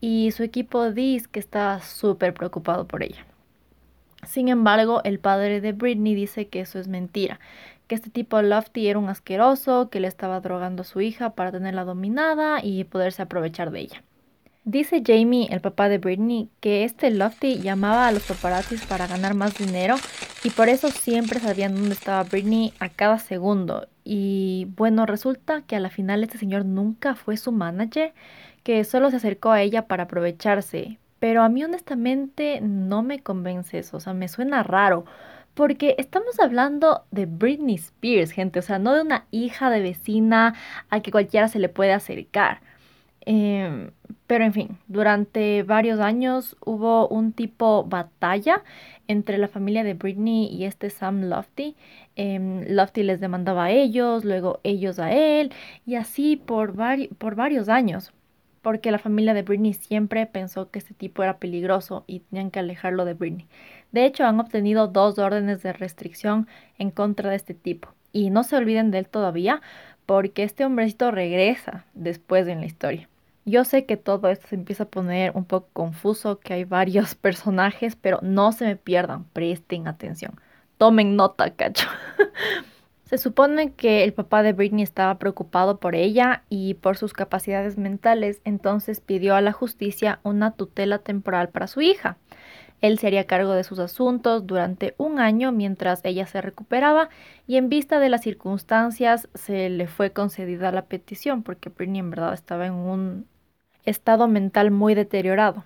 [0.00, 3.26] Y su equipo dice que estaba súper preocupado por ella.
[4.26, 7.38] Sin embargo, el padre de Britney dice que eso es mentira,
[7.86, 11.52] que este tipo Lofty era un asqueroso, que le estaba drogando a su hija para
[11.52, 14.02] tenerla dominada y poderse aprovechar de ella.
[14.64, 19.34] Dice Jamie, el papá de Britney, que este Lofty llamaba a los paparazzis para ganar
[19.34, 19.94] más dinero
[20.42, 23.86] y por eso siempre sabían dónde estaba Britney a cada segundo.
[24.02, 28.12] Y bueno, resulta que a la final este señor nunca fue su manager,
[28.64, 30.98] que solo se acercó a ella para aprovecharse.
[31.20, 35.04] Pero a mí honestamente no me convence eso, o sea, me suena raro
[35.56, 40.54] porque estamos hablando de Britney Spears, gente, o sea, no de una hija de vecina
[40.90, 42.60] a que cualquiera se le puede acercar.
[43.22, 43.90] Em,
[44.26, 48.62] pero en fin, durante varios años hubo un tipo batalla
[49.08, 51.74] entre la familia de Britney y este Sam Lofty.
[52.16, 55.52] Em, Lofty les demandaba a ellos, luego ellos a él,
[55.86, 56.74] y así por,
[57.18, 58.12] por varios años
[58.66, 62.58] porque la familia de Britney siempre pensó que este tipo era peligroso y tenían que
[62.58, 63.46] alejarlo de Britney.
[63.92, 67.90] De hecho, han obtenido dos órdenes de restricción en contra de este tipo.
[68.10, 69.62] Y no se olviden de él todavía,
[70.04, 73.08] porque este hombrecito regresa después en la historia.
[73.44, 77.14] Yo sé que todo esto se empieza a poner un poco confuso, que hay varios
[77.14, 80.40] personajes, pero no se me pierdan, presten atención.
[80.76, 81.86] Tomen nota, cacho.
[83.06, 87.78] Se supone que el papá de Britney estaba preocupado por ella y por sus capacidades
[87.78, 92.16] mentales, entonces pidió a la justicia una tutela temporal para su hija.
[92.80, 97.08] Él se haría cargo de sus asuntos durante un año mientras ella se recuperaba
[97.46, 102.10] y en vista de las circunstancias se le fue concedida la petición porque Britney en
[102.10, 103.28] verdad estaba en un
[103.84, 105.64] estado mental muy deteriorado.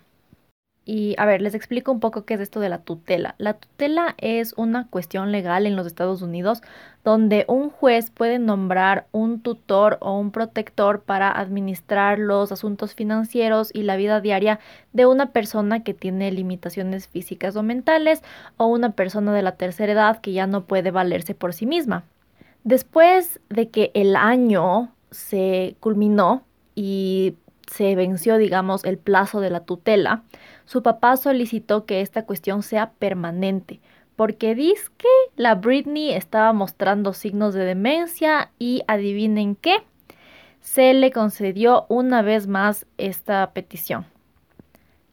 [0.83, 3.35] Y a ver, les explico un poco qué es esto de la tutela.
[3.37, 6.63] La tutela es una cuestión legal en los Estados Unidos
[7.03, 13.69] donde un juez puede nombrar un tutor o un protector para administrar los asuntos financieros
[13.73, 14.59] y la vida diaria
[14.91, 18.23] de una persona que tiene limitaciones físicas o mentales
[18.57, 22.05] o una persona de la tercera edad que ya no puede valerse por sí misma.
[22.63, 26.43] Después de que el año se culminó
[26.75, 27.35] y
[27.71, 30.23] se venció, digamos, el plazo de la tutela,
[30.65, 33.79] su papá solicitó que esta cuestión sea permanente,
[34.17, 35.07] porque dice que
[35.37, 39.77] la Britney estaba mostrando signos de demencia y adivinen qué,
[40.59, 44.05] se le concedió una vez más esta petición.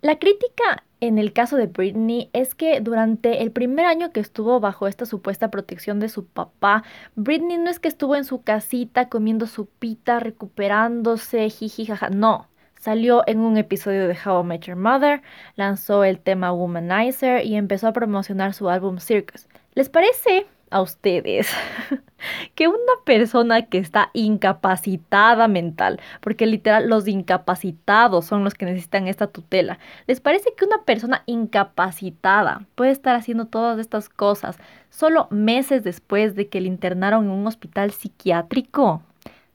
[0.01, 4.61] La crítica en el caso de Britney es que durante el primer año que estuvo
[4.61, 6.85] bajo esta supuesta protección de su papá,
[7.17, 12.49] Britney no es que estuvo en su casita comiendo su pita, recuperándose, jiji, jaja, no.
[12.79, 15.23] Salió en un episodio de How I Met Your Mother,
[15.57, 19.49] lanzó el tema Womanizer y empezó a promocionar su álbum Circus.
[19.75, 21.49] ¿Les parece a ustedes
[22.55, 29.09] que una persona que está incapacitada mental, porque literal los incapacitados son los que necesitan
[29.09, 34.59] esta tutela, ¿les parece que una persona incapacitada puede estar haciendo todas estas cosas
[34.91, 39.03] solo meses después de que le internaron en un hospital psiquiátrico?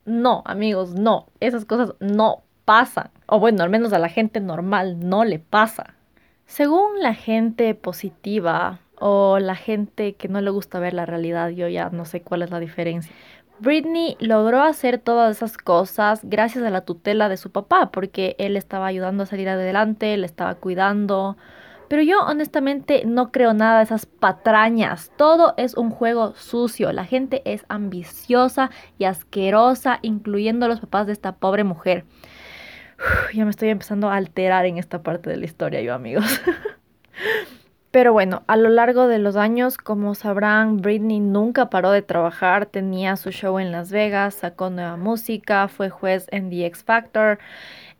[0.04, 3.10] No, amigos, no, esas cosas no pasan.
[3.26, 5.94] O bueno, al menos a la gente normal no le pasa.
[6.46, 11.68] Según la gente positiva o la gente que no le gusta ver la realidad, yo
[11.68, 13.12] ya no sé cuál es la diferencia.
[13.60, 18.56] Britney logró hacer todas esas cosas gracias a la tutela de su papá, porque él
[18.56, 21.36] estaba ayudando a salir adelante, le estaba cuidando.
[21.88, 25.12] Pero yo honestamente no creo nada de esas patrañas.
[25.16, 26.92] Todo es un juego sucio.
[26.92, 32.04] La gente es ambiciosa y asquerosa, incluyendo los papás de esta pobre mujer
[33.34, 36.40] ya me estoy empezando a alterar en esta parte de la historia, yo amigos.
[37.94, 42.66] Pero bueno, a lo largo de los años, como sabrán, Britney nunca paró de trabajar,
[42.66, 47.38] tenía su show en Las Vegas, sacó nueva música, fue juez en The X Factor,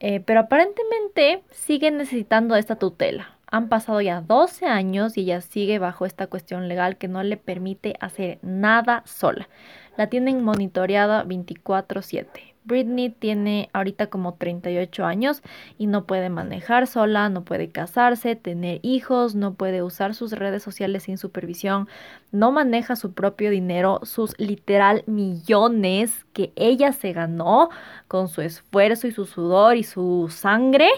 [0.00, 3.36] eh, pero aparentemente sigue necesitando esta tutela.
[3.46, 7.36] Han pasado ya 12 años y ella sigue bajo esta cuestión legal que no le
[7.36, 9.48] permite hacer nada sola.
[9.96, 12.53] La tienen monitoreada 24/7.
[12.64, 15.42] Britney tiene ahorita como 38 años
[15.78, 20.62] y no puede manejar sola, no puede casarse, tener hijos, no puede usar sus redes
[20.62, 21.88] sociales sin supervisión,
[22.32, 27.68] no maneja su propio dinero, sus literal millones que ella se ganó
[28.08, 30.88] con su esfuerzo y su sudor y su sangre.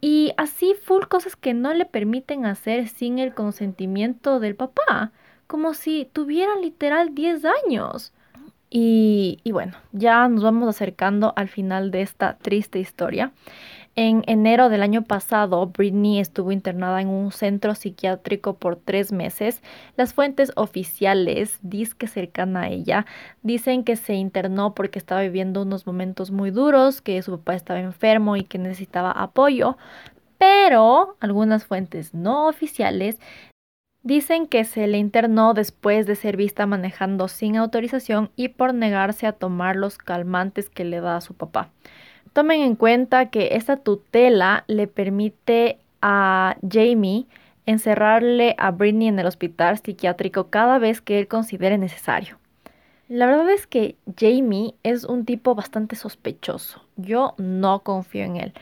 [0.00, 5.12] Y así full cosas que no le permiten hacer sin el consentimiento del papá,
[5.46, 8.14] como si tuviera literal 10 años.
[8.72, 13.32] Y, bueno, ya nos vamos acercando al final de esta triste historia.
[13.96, 19.60] En enero del año pasado, Britney estuvo internada en un centro psiquiátrico por tres meses.
[19.96, 23.06] Las fuentes oficiales, disque cercana a ella,
[23.42, 27.80] dicen que se internó porque estaba viviendo unos momentos muy duros, que su papá estaba
[27.80, 29.76] enfermo y que necesitaba apoyo.
[30.38, 33.18] Pero algunas fuentes no oficiales
[34.02, 39.26] Dicen que se le internó después de ser vista manejando sin autorización y por negarse
[39.26, 41.68] a tomar los calmantes que le da a su papá.
[42.32, 47.26] Tomen en cuenta que esta tutela le permite a Jamie
[47.66, 52.38] encerrarle a Britney en el hospital psiquiátrico cada vez que él considere necesario.
[53.08, 56.80] La verdad es que Jamie es un tipo bastante sospechoso.
[56.96, 58.52] Yo no confío en él.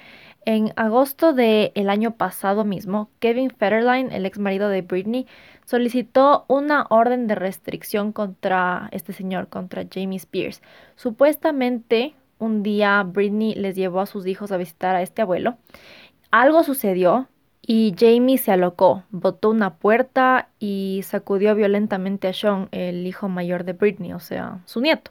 [0.50, 5.26] En agosto del año pasado mismo, Kevin Federline, el ex marido de Britney,
[5.66, 10.62] solicitó una orden de restricción contra este señor, contra Jamie Spears.
[10.96, 15.58] Supuestamente, un día Britney les llevó a sus hijos a visitar a este abuelo.
[16.30, 17.28] Algo sucedió
[17.60, 23.64] y Jamie se alocó, botó una puerta y sacudió violentamente a Sean, el hijo mayor
[23.64, 25.10] de Britney, o sea, su nieto.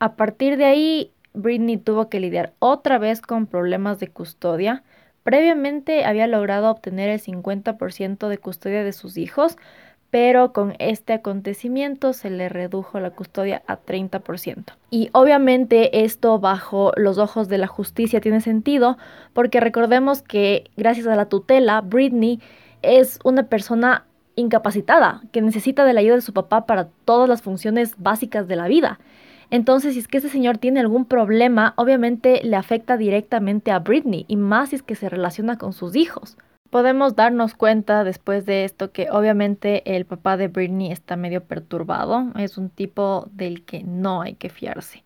[0.00, 4.82] A partir de ahí, Britney tuvo que lidiar otra vez con problemas de custodia.
[5.22, 9.56] Previamente había logrado obtener el 50% de custodia de sus hijos,
[10.10, 14.74] pero con este acontecimiento se le redujo la custodia a 30%.
[14.90, 18.98] Y obviamente esto bajo los ojos de la justicia tiene sentido,
[19.32, 22.40] porque recordemos que gracias a la tutela, Britney
[22.82, 27.42] es una persona incapacitada, que necesita de la ayuda de su papá para todas las
[27.42, 28.98] funciones básicas de la vida.
[29.50, 34.24] Entonces, si es que ese señor tiene algún problema, obviamente le afecta directamente a Britney
[34.28, 36.38] y más si es que se relaciona con sus hijos.
[36.70, 42.28] Podemos darnos cuenta después de esto que obviamente el papá de Britney está medio perturbado,
[42.38, 45.02] es un tipo del que no hay que fiarse.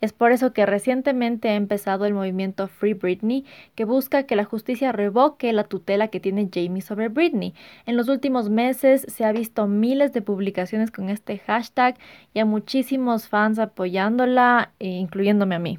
[0.00, 4.44] Es por eso que recientemente ha empezado el movimiento Free Britney, que busca que la
[4.44, 7.54] justicia revoque la tutela que tiene Jamie sobre Britney.
[7.84, 11.96] En los últimos meses se ha visto miles de publicaciones con este hashtag
[12.32, 15.78] y a muchísimos fans apoyándola, eh, incluyéndome a mí.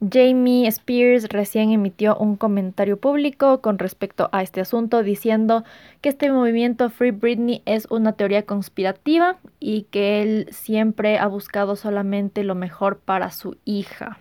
[0.00, 5.64] Jamie Spears recién emitió un comentario público con respecto a este asunto diciendo
[6.02, 11.76] que este movimiento Free Britney es una teoría conspirativa y que él siempre ha buscado
[11.76, 14.18] solamente lo mejor para su hija.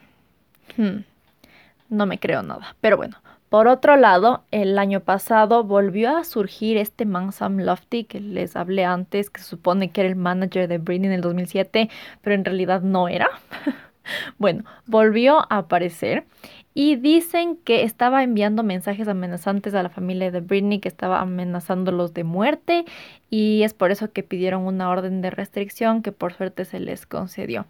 [0.77, 1.03] Hmm,
[1.89, 3.17] no me creo nada, pero bueno.
[3.49, 8.55] Por otro lado, el año pasado volvió a surgir este man Sam Lofty que les
[8.55, 11.89] hablé antes, que se supone que era el manager de Britney en el 2007,
[12.21, 13.29] pero en realidad no era.
[14.37, 16.25] Bueno, volvió a aparecer
[16.73, 22.13] y dicen que estaba enviando mensajes amenazantes a la familia de Britney, que estaba amenazándolos
[22.13, 22.85] de muerte
[23.29, 27.05] y es por eso que pidieron una orden de restricción que por suerte se les
[27.05, 27.65] concedió.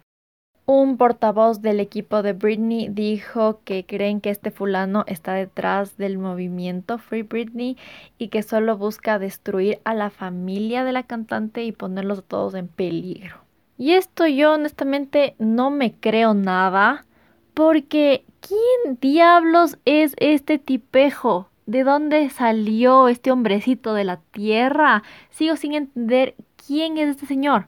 [0.68, 6.18] Un portavoz del equipo de Britney dijo que creen que este fulano está detrás del
[6.18, 7.76] movimiento Free Britney
[8.18, 12.54] y que solo busca destruir a la familia de la cantante y ponerlos a todos
[12.54, 13.45] en peligro.
[13.78, 17.04] Y esto yo honestamente no me creo nada
[17.52, 21.48] porque ¿quién diablos es este tipejo?
[21.66, 25.02] ¿De dónde salió este hombrecito de la tierra?
[25.30, 26.36] Sigo sin entender
[26.66, 27.66] quién es este señor.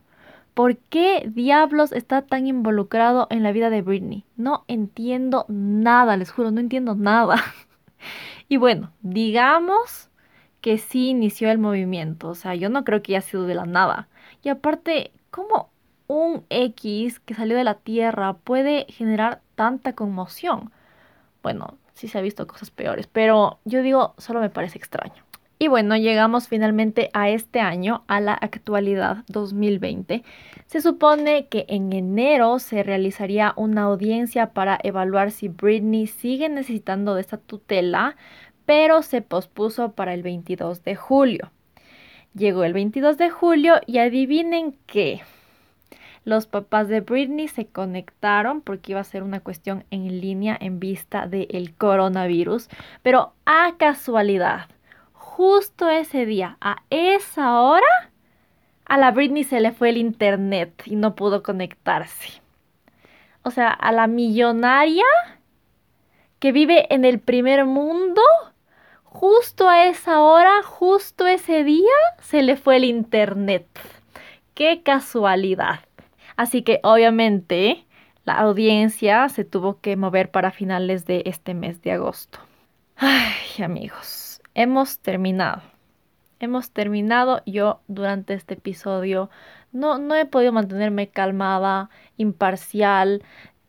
[0.54, 4.24] ¿Por qué diablos está tan involucrado en la vida de Britney?
[4.36, 7.36] No entiendo nada, les juro, no entiendo nada.
[8.48, 10.10] y bueno, digamos
[10.60, 13.66] que sí inició el movimiento, o sea, yo no creo que haya sido de la
[13.66, 14.08] nada.
[14.42, 15.67] Y aparte, ¿cómo
[16.08, 20.72] un X que salió de la Tierra puede generar tanta conmoción.
[21.42, 25.22] Bueno, sí se ha visto cosas peores, pero yo digo, solo me parece extraño.
[25.60, 30.22] Y bueno, llegamos finalmente a este año, a la actualidad 2020.
[30.66, 37.16] Se supone que en enero se realizaría una audiencia para evaluar si Britney sigue necesitando
[37.16, 38.16] de esta tutela,
[38.66, 41.50] pero se pospuso para el 22 de julio.
[42.34, 45.22] Llegó el 22 de julio y adivinen qué
[46.24, 50.80] los papás de Britney se conectaron porque iba a ser una cuestión en línea en
[50.80, 52.68] vista del coronavirus.
[53.02, 54.68] Pero a casualidad,
[55.12, 58.10] justo ese día, a esa hora,
[58.84, 62.40] a la Britney se le fue el internet y no pudo conectarse.
[63.42, 65.04] O sea, a la millonaria
[66.38, 68.22] que vive en el primer mundo,
[69.04, 73.66] justo a esa hora, justo ese día, se le fue el internet.
[74.54, 75.87] Qué casualidad.
[76.38, 77.84] Así que obviamente
[78.24, 82.38] la audiencia se tuvo que mover para finales de este mes de agosto.
[82.94, 85.62] Ay, amigos, hemos terminado.
[86.38, 87.42] Hemos terminado.
[87.44, 89.30] Yo durante este episodio
[89.72, 93.24] no, no he podido mantenerme calmada, imparcial,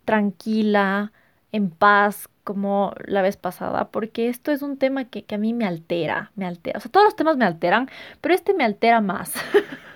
[0.05, 1.11] tranquila,
[1.51, 5.55] en paz como la vez pasada, porque esto es un tema que, que, a mí
[5.55, 6.77] me altera, me altera.
[6.77, 7.89] O sea, todos los temas me alteran,
[8.21, 9.33] pero este me altera más.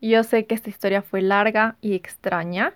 [0.00, 2.72] Yo sé que esta historia fue larga y extraña,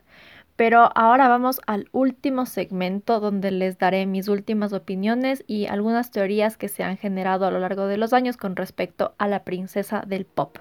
[0.56, 6.58] pero ahora vamos al último segmento donde les daré mis últimas opiniones y algunas teorías
[6.58, 10.04] que se han generado a lo largo de los años con respecto a la princesa
[10.06, 10.58] del pop.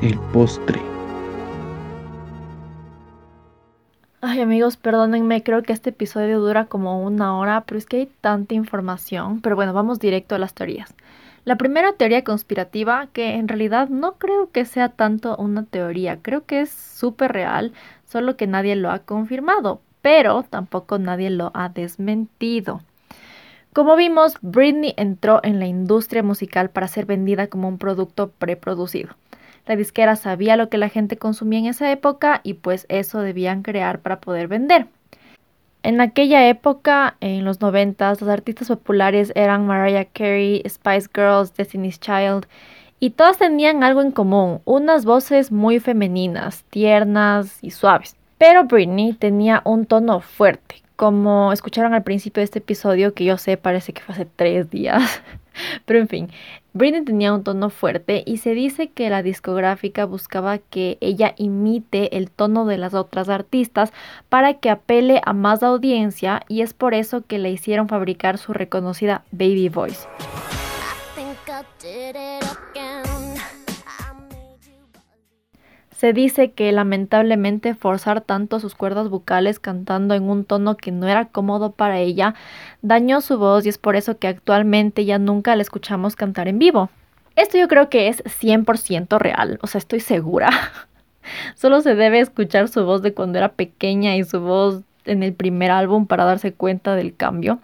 [0.00, 0.80] El postre.
[4.22, 8.06] Ay amigos, perdónenme, creo que este episodio dura como una hora, pero es que hay
[8.22, 9.42] tanta información.
[9.42, 10.94] Pero bueno, vamos directo a las teorías.
[11.44, 16.46] La primera teoría conspirativa, que en realidad no creo que sea tanto una teoría, creo
[16.46, 17.72] que es súper real,
[18.04, 22.80] solo que nadie lo ha confirmado, pero tampoco nadie lo ha desmentido.
[23.72, 29.16] Como vimos, Britney entró en la industria musical para ser vendida como un producto preproducido.
[29.66, 33.62] La disquera sabía lo que la gente consumía en esa época y pues eso debían
[33.62, 34.86] crear para poder vender.
[35.84, 41.98] En aquella época, en los 90, los artistas populares eran Mariah Carey, Spice Girls, Destiny's
[41.98, 42.46] Child,
[43.00, 48.14] y todas tenían algo en común, unas voces muy femeninas, tiernas y suaves.
[48.38, 53.36] Pero Britney tenía un tono fuerte, como escucharon al principio de este episodio, que yo
[53.36, 55.20] sé parece que fue hace tres días.
[55.84, 56.30] Pero en fin,
[56.72, 62.16] Britney tenía un tono fuerte y se dice que la discográfica buscaba que ella imite
[62.16, 63.92] el tono de las otras artistas
[64.28, 68.52] para que apele a más audiencia y es por eso que le hicieron fabricar su
[68.52, 70.08] reconocida Baby Voice.
[76.02, 81.06] Se dice que lamentablemente forzar tanto sus cuerdas vocales cantando en un tono que no
[81.06, 82.34] era cómodo para ella
[82.80, 86.58] dañó su voz y es por eso que actualmente ya nunca la escuchamos cantar en
[86.58, 86.90] vivo.
[87.36, 90.50] Esto yo creo que es 100% real, o sea, estoy segura.
[91.54, 95.34] Solo se debe escuchar su voz de cuando era pequeña y su voz en el
[95.34, 97.60] primer álbum para darse cuenta del cambio.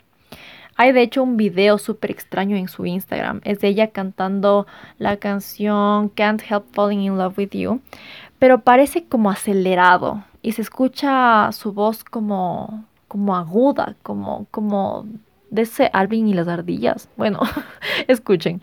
[0.80, 3.40] Hay de hecho un video súper extraño en su Instagram.
[3.42, 4.68] Es de ella cantando
[4.98, 7.80] la canción Can't Help Falling in Love with You,
[8.38, 15.06] pero parece como acelerado y se escucha su voz como, como aguda, como, como
[15.50, 17.08] de ese Alvin y las ardillas.
[17.16, 17.40] Bueno,
[18.06, 18.62] escuchen.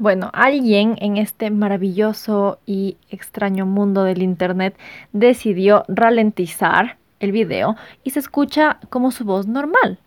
[0.00, 4.74] Bueno, alguien en este maravilloso y extraño mundo del Internet
[5.12, 9.98] decidió ralentizar el video y se escucha como su voz normal.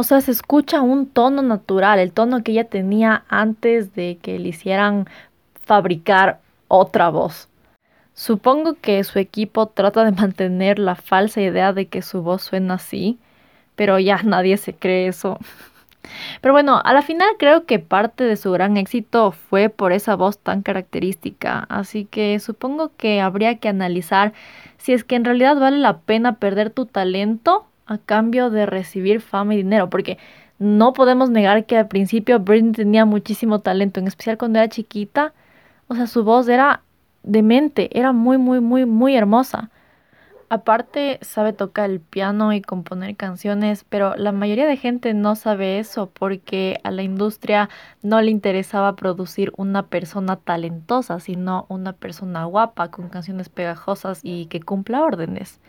[0.00, 4.38] O sea, se escucha un tono natural, el tono que ella tenía antes de que
[4.38, 5.08] le hicieran
[5.66, 6.38] fabricar
[6.68, 7.48] otra voz.
[8.14, 12.74] Supongo que su equipo trata de mantener la falsa idea de que su voz suena
[12.74, 13.18] así,
[13.74, 15.36] pero ya nadie se cree eso.
[16.40, 20.14] Pero bueno, a la final creo que parte de su gran éxito fue por esa
[20.14, 24.32] voz tan característica, así que supongo que habría que analizar
[24.78, 29.20] si es que en realidad vale la pena perder tu talento a cambio de recibir
[29.20, 30.18] fama y dinero, porque
[30.58, 35.32] no podemos negar que al principio Britney tenía muchísimo talento, en especial cuando era chiquita,
[35.88, 36.82] o sea, su voz era
[37.22, 39.70] demente, era muy, muy, muy, muy hermosa.
[40.50, 45.78] Aparte, sabe tocar el piano y componer canciones, pero la mayoría de gente no sabe
[45.78, 47.68] eso porque a la industria
[48.02, 54.46] no le interesaba producir una persona talentosa, sino una persona guapa con canciones pegajosas y
[54.46, 55.60] que cumpla órdenes.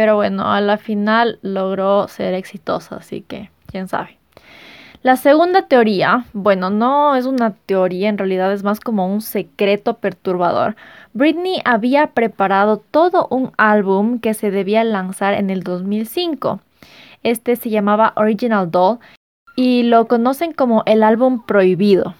[0.00, 4.16] Pero bueno, a la final logró ser exitosa, así que quién sabe.
[5.02, 9.98] La segunda teoría, bueno, no es una teoría, en realidad es más como un secreto
[9.98, 10.74] perturbador.
[11.12, 16.60] Britney había preparado todo un álbum que se debía lanzar en el 2005.
[17.22, 19.00] Este se llamaba Original Doll
[19.54, 22.14] y lo conocen como el álbum prohibido.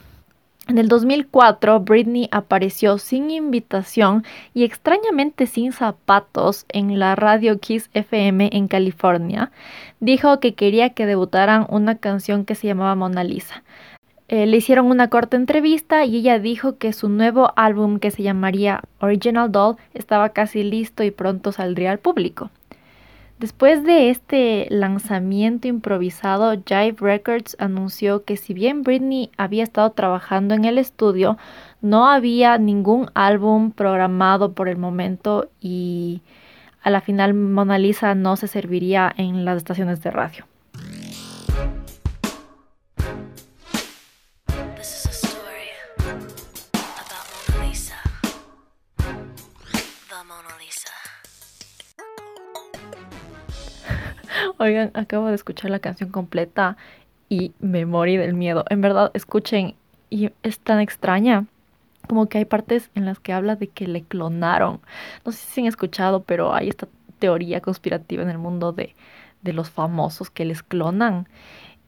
[0.71, 4.23] En el 2004, Britney apareció sin invitación
[4.55, 9.51] y extrañamente sin zapatos en la radio Kiss FM en California.
[9.99, 13.65] Dijo que quería que debutaran una canción que se llamaba Mona Lisa.
[14.29, 18.23] Eh, le hicieron una corta entrevista y ella dijo que su nuevo álbum que se
[18.23, 22.49] llamaría Original Doll estaba casi listo y pronto saldría al público.
[23.41, 30.53] Después de este lanzamiento improvisado, Jive Records anunció que si bien Britney había estado trabajando
[30.53, 31.39] en el estudio,
[31.81, 36.21] no había ningún álbum programado por el momento y
[36.83, 40.50] a la final Mona Lisa no se serviría en las estaciones de radio.
[54.61, 56.77] Oigan, acabo de escuchar la canción completa
[57.31, 58.67] y me morí del miedo.
[58.69, 59.75] En verdad, escuchen,
[60.11, 61.47] y es tan extraña.
[62.07, 64.83] Como que hay partes en las que habla de que le clonaron.
[65.25, 66.89] No sé si han escuchado, pero hay esta
[67.19, 68.95] teoría conspirativa en el mundo de,
[69.41, 71.27] de los famosos que les clonan.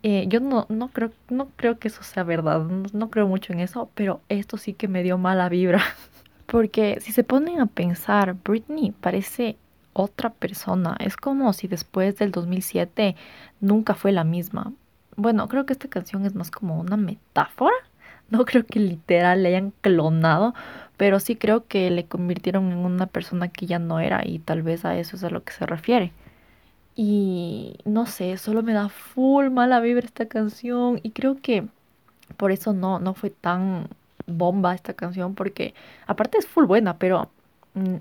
[0.03, 3.53] Eh, yo no, no, creo, no creo que eso sea verdad, no, no creo mucho
[3.53, 5.83] en eso, pero esto sí que me dio mala vibra.
[6.47, 9.59] Porque si se ponen a pensar, Britney parece
[9.93, 10.97] otra persona.
[11.01, 13.17] Es como si después del 2007
[13.61, 14.73] nunca fue la misma.
[15.17, 17.75] Bueno, creo que esta canción es más como una metáfora.
[18.31, 20.55] No creo que literal le hayan clonado,
[20.97, 24.63] pero sí creo que le convirtieron en una persona que ya no era y tal
[24.63, 26.13] vez a eso es a lo que se refiere.
[26.97, 31.67] Y no sé, solo me da full mala vibra esta canción y creo que
[32.39, 33.89] por eso no, no fue tan
[34.27, 35.75] bomba esta canción porque
[36.07, 37.31] aparte es full buena, pero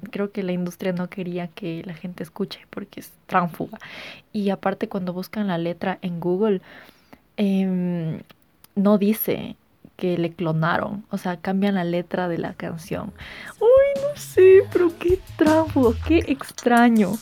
[0.09, 3.79] creo que la industria no quería que la gente escuche porque es tránfuga.
[4.33, 6.61] Y aparte cuando buscan la letra en Google,
[7.37, 8.21] em,
[8.75, 9.55] no dice
[9.97, 13.13] que le clonaron, o sea, cambian la letra de la canción.
[13.59, 17.13] Uy, no sé, pero qué trampo, qué extraño.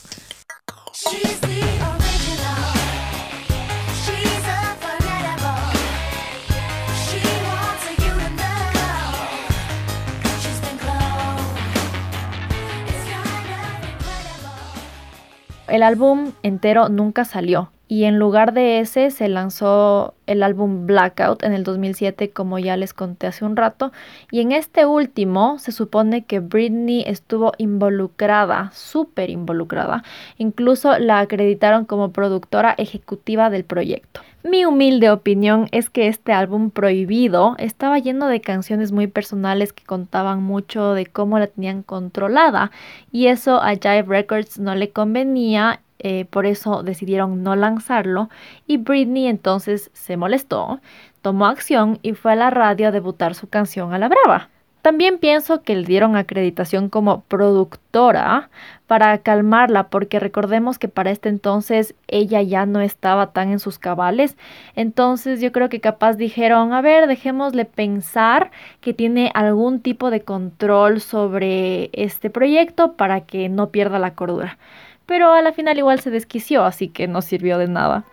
[15.70, 17.70] El álbum entero nunca salió.
[17.86, 22.76] Y en lugar de ese se lanzó el álbum Blackout en el 2007 como ya
[22.76, 23.90] les conté hace un rato.
[24.30, 30.04] Y en este último se supone que Britney estuvo involucrada, súper involucrada,
[30.38, 34.20] incluso la acreditaron como productora ejecutiva del proyecto.
[34.42, 39.84] Mi humilde opinión es que este álbum prohibido estaba lleno de canciones muy personales que
[39.84, 42.70] contaban mucho de cómo la tenían controlada
[43.12, 48.30] y eso a Jive Records no le convenía eh, por eso decidieron no lanzarlo
[48.66, 50.80] y Britney entonces se molestó,
[51.20, 54.48] tomó acción y fue a la radio a debutar su canción a la brava.
[54.82, 58.48] También pienso que le dieron acreditación como productora
[58.86, 63.78] para calmarla, porque recordemos que para este entonces ella ya no estaba tan en sus
[63.78, 64.36] cabales.
[64.74, 68.50] Entonces yo creo que capaz dijeron, a ver, dejémosle pensar
[68.80, 74.58] que tiene algún tipo de control sobre este proyecto para que no pierda la cordura.
[75.04, 78.04] Pero a la final igual se desquició, así que no sirvió de nada.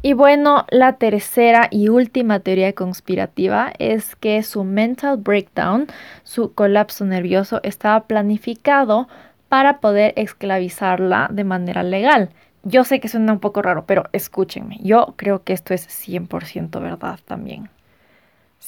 [0.00, 5.88] Y bueno, la tercera y última teoría conspirativa es que su mental breakdown,
[6.22, 9.08] su colapso nervioso, estaba planificado
[9.48, 12.30] para poder esclavizarla de manera legal.
[12.62, 16.80] Yo sé que suena un poco raro, pero escúchenme, yo creo que esto es 100%
[16.80, 17.68] verdad también.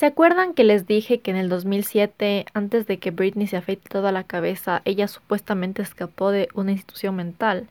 [0.01, 3.87] ¿Se acuerdan que les dije que en el 2007, antes de que Britney se afeite
[3.91, 7.69] toda la cabeza, ella supuestamente escapó de una institución mental?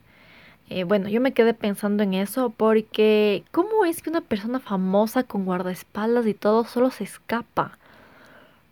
[0.68, 5.24] Eh, bueno, yo me quedé pensando en eso porque ¿cómo es que una persona famosa
[5.24, 7.78] con guardaespaldas y todo solo se escapa?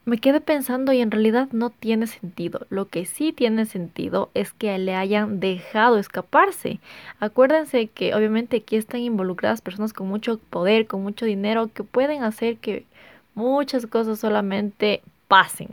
[0.05, 2.65] Me quedé pensando y en realidad no tiene sentido.
[2.71, 6.79] Lo que sí tiene sentido es que le hayan dejado escaparse.
[7.19, 12.23] Acuérdense que obviamente aquí están involucradas personas con mucho poder, con mucho dinero, que pueden
[12.23, 12.87] hacer que
[13.39, 15.69] muchas cosas solamente pasen.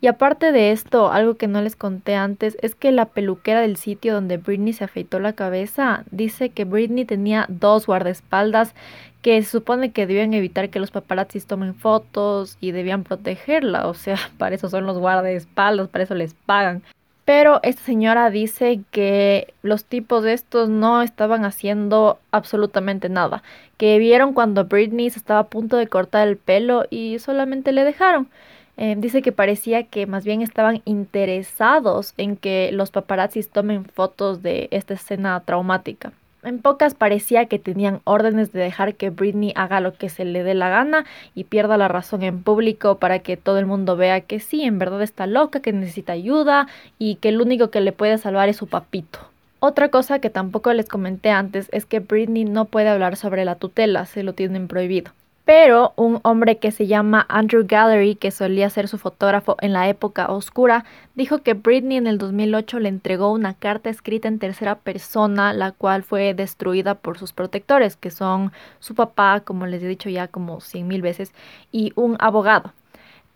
[0.00, 3.76] Y aparte de esto, algo que no les conté antes es que la peluquera del
[3.76, 8.74] sitio donde Britney se afeitó la cabeza dice que Britney tenía dos guardaespaldas
[9.22, 13.86] que se supone que debían evitar que los paparazzis tomen fotos y debían protegerla.
[13.86, 16.82] O sea, para eso son los guardaespaldas, para eso les pagan.
[17.26, 23.42] Pero esta señora dice que los tipos de estos no estaban haciendo absolutamente nada.
[23.78, 27.82] Que vieron cuando Britney se estaba a punto de cortar el pelo y solamente le
[27.84, 28.28] dejaron.
[28.76, 34.42] Eh, dice que parecía que más bien estaban interesados en que los paparazzis tomen fotos
[34.42, 36.12] de esta escena traumática.
[36.46, 40.44] En pocas parecía que tenían órdenes de dejar que Britney haga lo que se le
[40.44, 44.20] dé la gana y pierda la razón en público para que todo el mundo vea
[44.20, 46.68] que sí, en verdad está loca, que necesita ayuda
[47.00, 49.18] y que el único que le puede salvar es su papito.
[49.58, 53.56] Otra cosa que tampoco les comenté antes es que Britney no puede hablar sobre la
[53.56, 55.10] tutela, se lo tienen prohibido.
[55.46, 59.88] Pero un hombre que se llama Andrew Gallery, que solía ser su fotógrafo en la
[59.88, 60.84] época oscura,
[61.14, 65.70] dijo que Britney en el 2008 le entregó una carta escrita en tercera persona, la
[65.70, 70.26] cual fue destruida por sus protectores, que son su papá, como les he dicho ya
[70.26, 71.32] como cien mil veces,
[71.70, 72.72] y un abogado.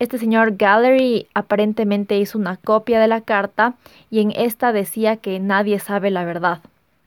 [0.01, 3.75] Este señor Gallery aparentemente hizo una copia de la carta
[4.11, 6.61] y en esta decía que nadie sabe la verdad.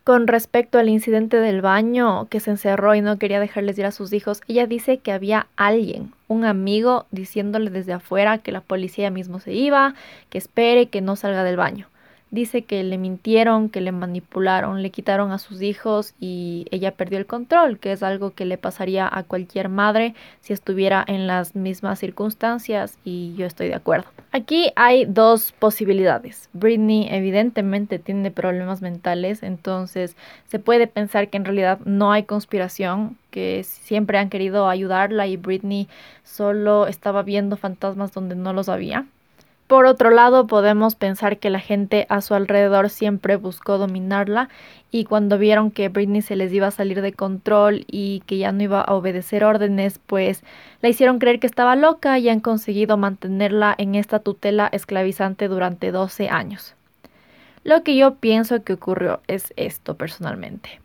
[0.03, 3.91] Con respecto al incidente del baño que se encerró y no quería dejarles ir a
[3.91, 9.11] sus hijos, ella dice que había alguien, un amigo, diciéndole desde afuera que la policía
[9.11, 9.95] mismo se iba,
[10.29, 11.87] que espere, que no salga del baño.
[12.33, 17.19] Dice que le mintieron, que le manipularon, le quitaron a sus hijos y ella perdió
[17.19, 21.55] el control, que es algo que le pasaría a cualquier madre si estuviera en las
[21.55, 24.07] mismas circunstancias y yo estoy de acuerdo.
[24.31, 26.49] Aquí hay dos posibilidades.
[26.53, 30.17] Britney evidentemente tiene problemas mentales, entonces
[30.47, 35.37] se puede pensar que en realidad no hay conspiración, que siempre han querido ayudarla y
[35.37, 35.87] Britney
[36.23, 39.05] solo estaba viendo fantasmas donde no los había.
[39.73, 44.49] Por otro lado, podemos pensar que la gente a su alrededor siempre buscó dominarla
[44.91, 48.51] y cuando vieron que Britney se les iba a salir de control y que ya
[48.51, 50.43] no iba a obedecer órdenes, pues
[50.83, 55.91] la hicieron creer que estaba loca y han conseguido mantenerla en esta tutela esclavizante durante
[55.91, 56.75] 12 años.
[57.63, 60.82] Lo que yo pienso que ocurrió es esto personalmente.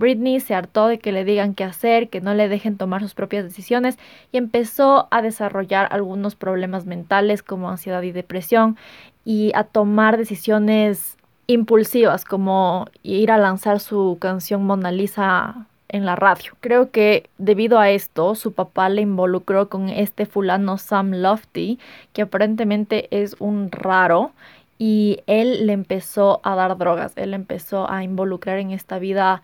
[0.00, 3.14] Britney se hartó de que le digan qué hacer, que no le dejen tomar sus
[3.14, 3.98] propias decisiones
[4.32, 8.76] y empezó a desarrollar algunos problemas mentales como ansiedad y depresión
[9.24, 16.16] y a tomar decisiones impulsivas, como ir a lanzar su canción Mona Lisa en la
[16.16, 16.52] radio.
[16.60, 21.78] Creo que debido a esto, su papá le involucró con este fulano Sam Lofty,
[22.12, 24.32] que aparentemente es un raro,
[24.78, 29.42] y él le empezó a dar drogas, él empezó a involucrar en esta vida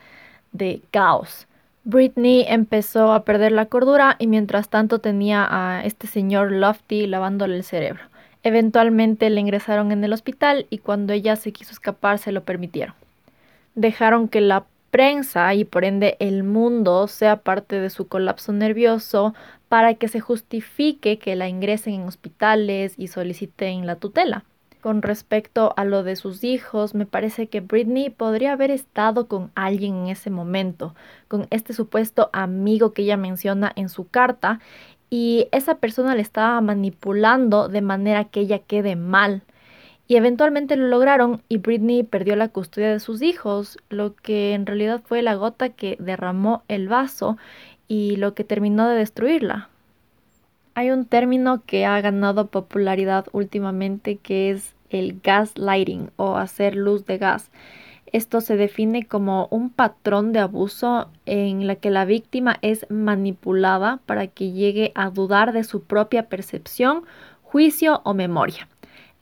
[0.53, 1.47] de caos.
[1.85, 7.57] Britney empezó a perder la cordura y mientras tanto tenía a este señor Lofty lavándole
[7.57, 8.03] el cerebro.
[8.43, 12.95] Eventualmente le ingresaron en el hospital y cuando ella se quiso escapar se lo permitieron.
[13.77, 19.35] Dejaron que la prensa y por ende el mundo sea parte de su colapso nervioso
[19.69, 24.45] para que se justifique que la ingresen en hospitales y soliciten la tutela.
[24.87, 29.51] Con respecto a lo de sus hijos, me parece que Britney podría haber estado con
[29.57, 30.95] alguien en ese momento,
[31.27, 34.61] con este supuesto amigo que ella menciona en su carta,
[35.11, 39.43] y esa persona le estaba manipulando de manera que ella quede mal.
[40.07, 44.67] Y eventualmente lo lograron y Britney perdió la custodia de sus hijos, lo que en
[44.67, 47.39] realidad fue la gota que derramó el vaso
[47.89, 49.69] y lo que terminó de destruirla.
[50.77, 57.07] Hay un término que ha ganado popularidad últimamente que es el gaslighting o hacer luz
[57.07, 57.51] de gas.
[58.13, 64.01] Esto se define como un patrón de abuso en la que la víctima es manipulada
[64.07, 67.05] para que llegue a dudar de su propia percepción,
[67.43, 68.69] juicio o memoria.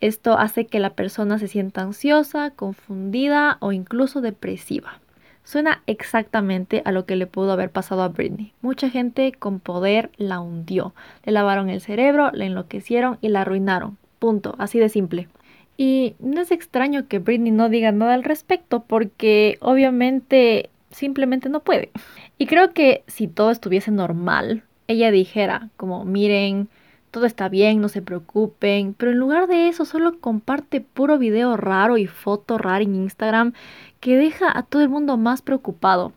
[0.01, 5.01] Esto hace que la persona se sienta ansiosa, confundida o incluso depresiva.
[5.45, 8.53] Suena exactamente a lo que le pudo haber pasado a Britney.
[8.61, 10.95] Mucha gente con poder la hundió,
[11.25, 13.99] le lavaron el cerebro, la enloquecieron y la arruinaron.
[14.19, 15.29] Punto, así de simple.
[15.77, 21.61] Y no es extraño que Britney no diga nada al respecto porque obviamente simplemente no
[21.61, 21.91] puede.
[22.39, 26.69] Y creo que si todo estuviese normal, ella dijera como miren,
[27.11, 31.57] todo está bien, no se preocupen, pero en lugar de eso solo comparte puro video
[31.57, 33.53] raro y foto rara en Instagram
[34.01, 36.13] que deja a todo el mundo más preocupado.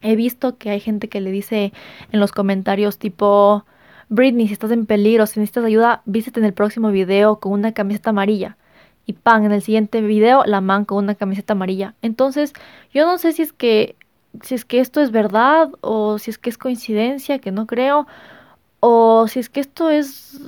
[0.00, 1.72] He visto que hay gente que le dice
[2.10, 3.64] en los comentarios tipo
[4.08, 7.72] Britney, si estás en peligro, si necesitas ayuda, vístete en el próximo video con una
[7.72, 8.56] camiseta amarilla.
[9.04, 11.94] Y pan, en el siguiente video, la man con una camiseta amarilla.
[12.02, 12.52] Entonces,
[12.92, 13.96] yo no sé si es que
[14.42, 18.06] si es que esto es verdad o si es que es coincidencia, que no creo,
[18.80, 20.40] o si es que esto es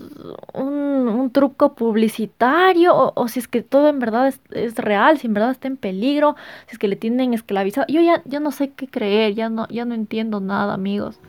[0.54, 5.50] un, truco publicitario, o, si es que todo en verdad es, real, si en verdad
[5.50, 6.36] está en peligro,
[6.66, 7.86] si es que le tienen esclavizado.
[7.88, 11.20] Yo ya, ya no sé qué creer, ya no, ya no entiendo nada, amigos.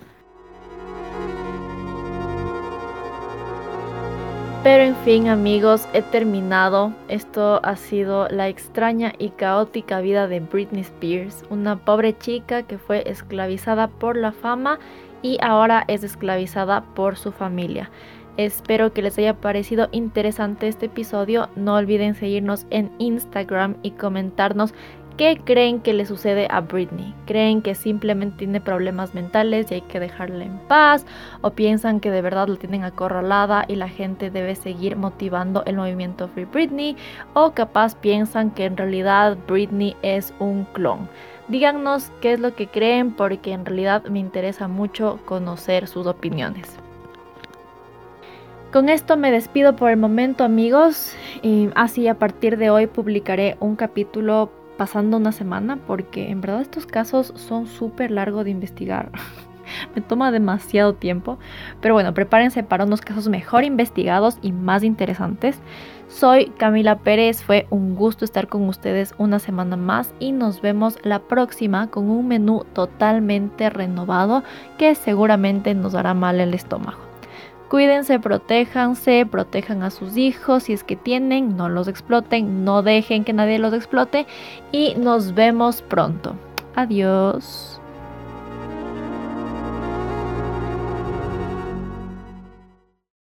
[4.62, 6.94] Pero en fin amigos, he terminado.
[7.08, 12.78] Esto ha sido la extraña y caótica vida de Britney Spears, una pobre chica que
[12.78, 14.78] fue esclavizada por la fama
[15.22, 17.90] y ahora es esclavizada por su familia.
[18.36, 21.50] Espero que les haya parecido interesante este episodio.
[21.56, 24.74] No olviden seguirnos en Instagram y comentarnos
[25.20, 27.14] ¿Qué creen que le sucede a Britney?
[27.26, 31.06] ¿Creen que simplemente tiene problemas mentales y hay que dejarla en paz?
[31.42, 35.76] ¿O piensan que de verdad la tienen acorralada y la gente debe seguir motivando el
[35.76, 36.96] movimiento Free Britney?
[37.34, 41.10] ¿O capaz piensan que en realidad Britney es un clon?
[41.50, 46.78] Díganos qué es lo que creen porque en realidad me interesa mucho conocer sus opiniones.
[48.72, 53.58] Con esto me despido por el momento amigos y así a partir de hoy publicaré
[53.60, 59.12] un capítulo pasando una semana porque en verdad estos casos son súper largos de investigar.
[59.94, 61.38] Me toma demasiado tiempo.
[61.82, 65.60] Pero bueno, prepárense para unos casos mejor investigados y más interesantes.
[66.08, 70.98] Soy Camila Pérez, fue un gusto estar con ustedes una semana más y nos vemos
[71.04, 74.44] la próxima con un menú totalmente renovado
[74.78, 77.09] que seguramente nos hará mal el estómago.
[77.70, 83.24] Cuídense, protéjanse, protejan a sus hijos si es que tienen, no los exploten, no dejen
[83.24, 84.26] que nadie los explote
[84.72, 86.36] y nos vemos pronto.
[86.76, 87.79] Adiós.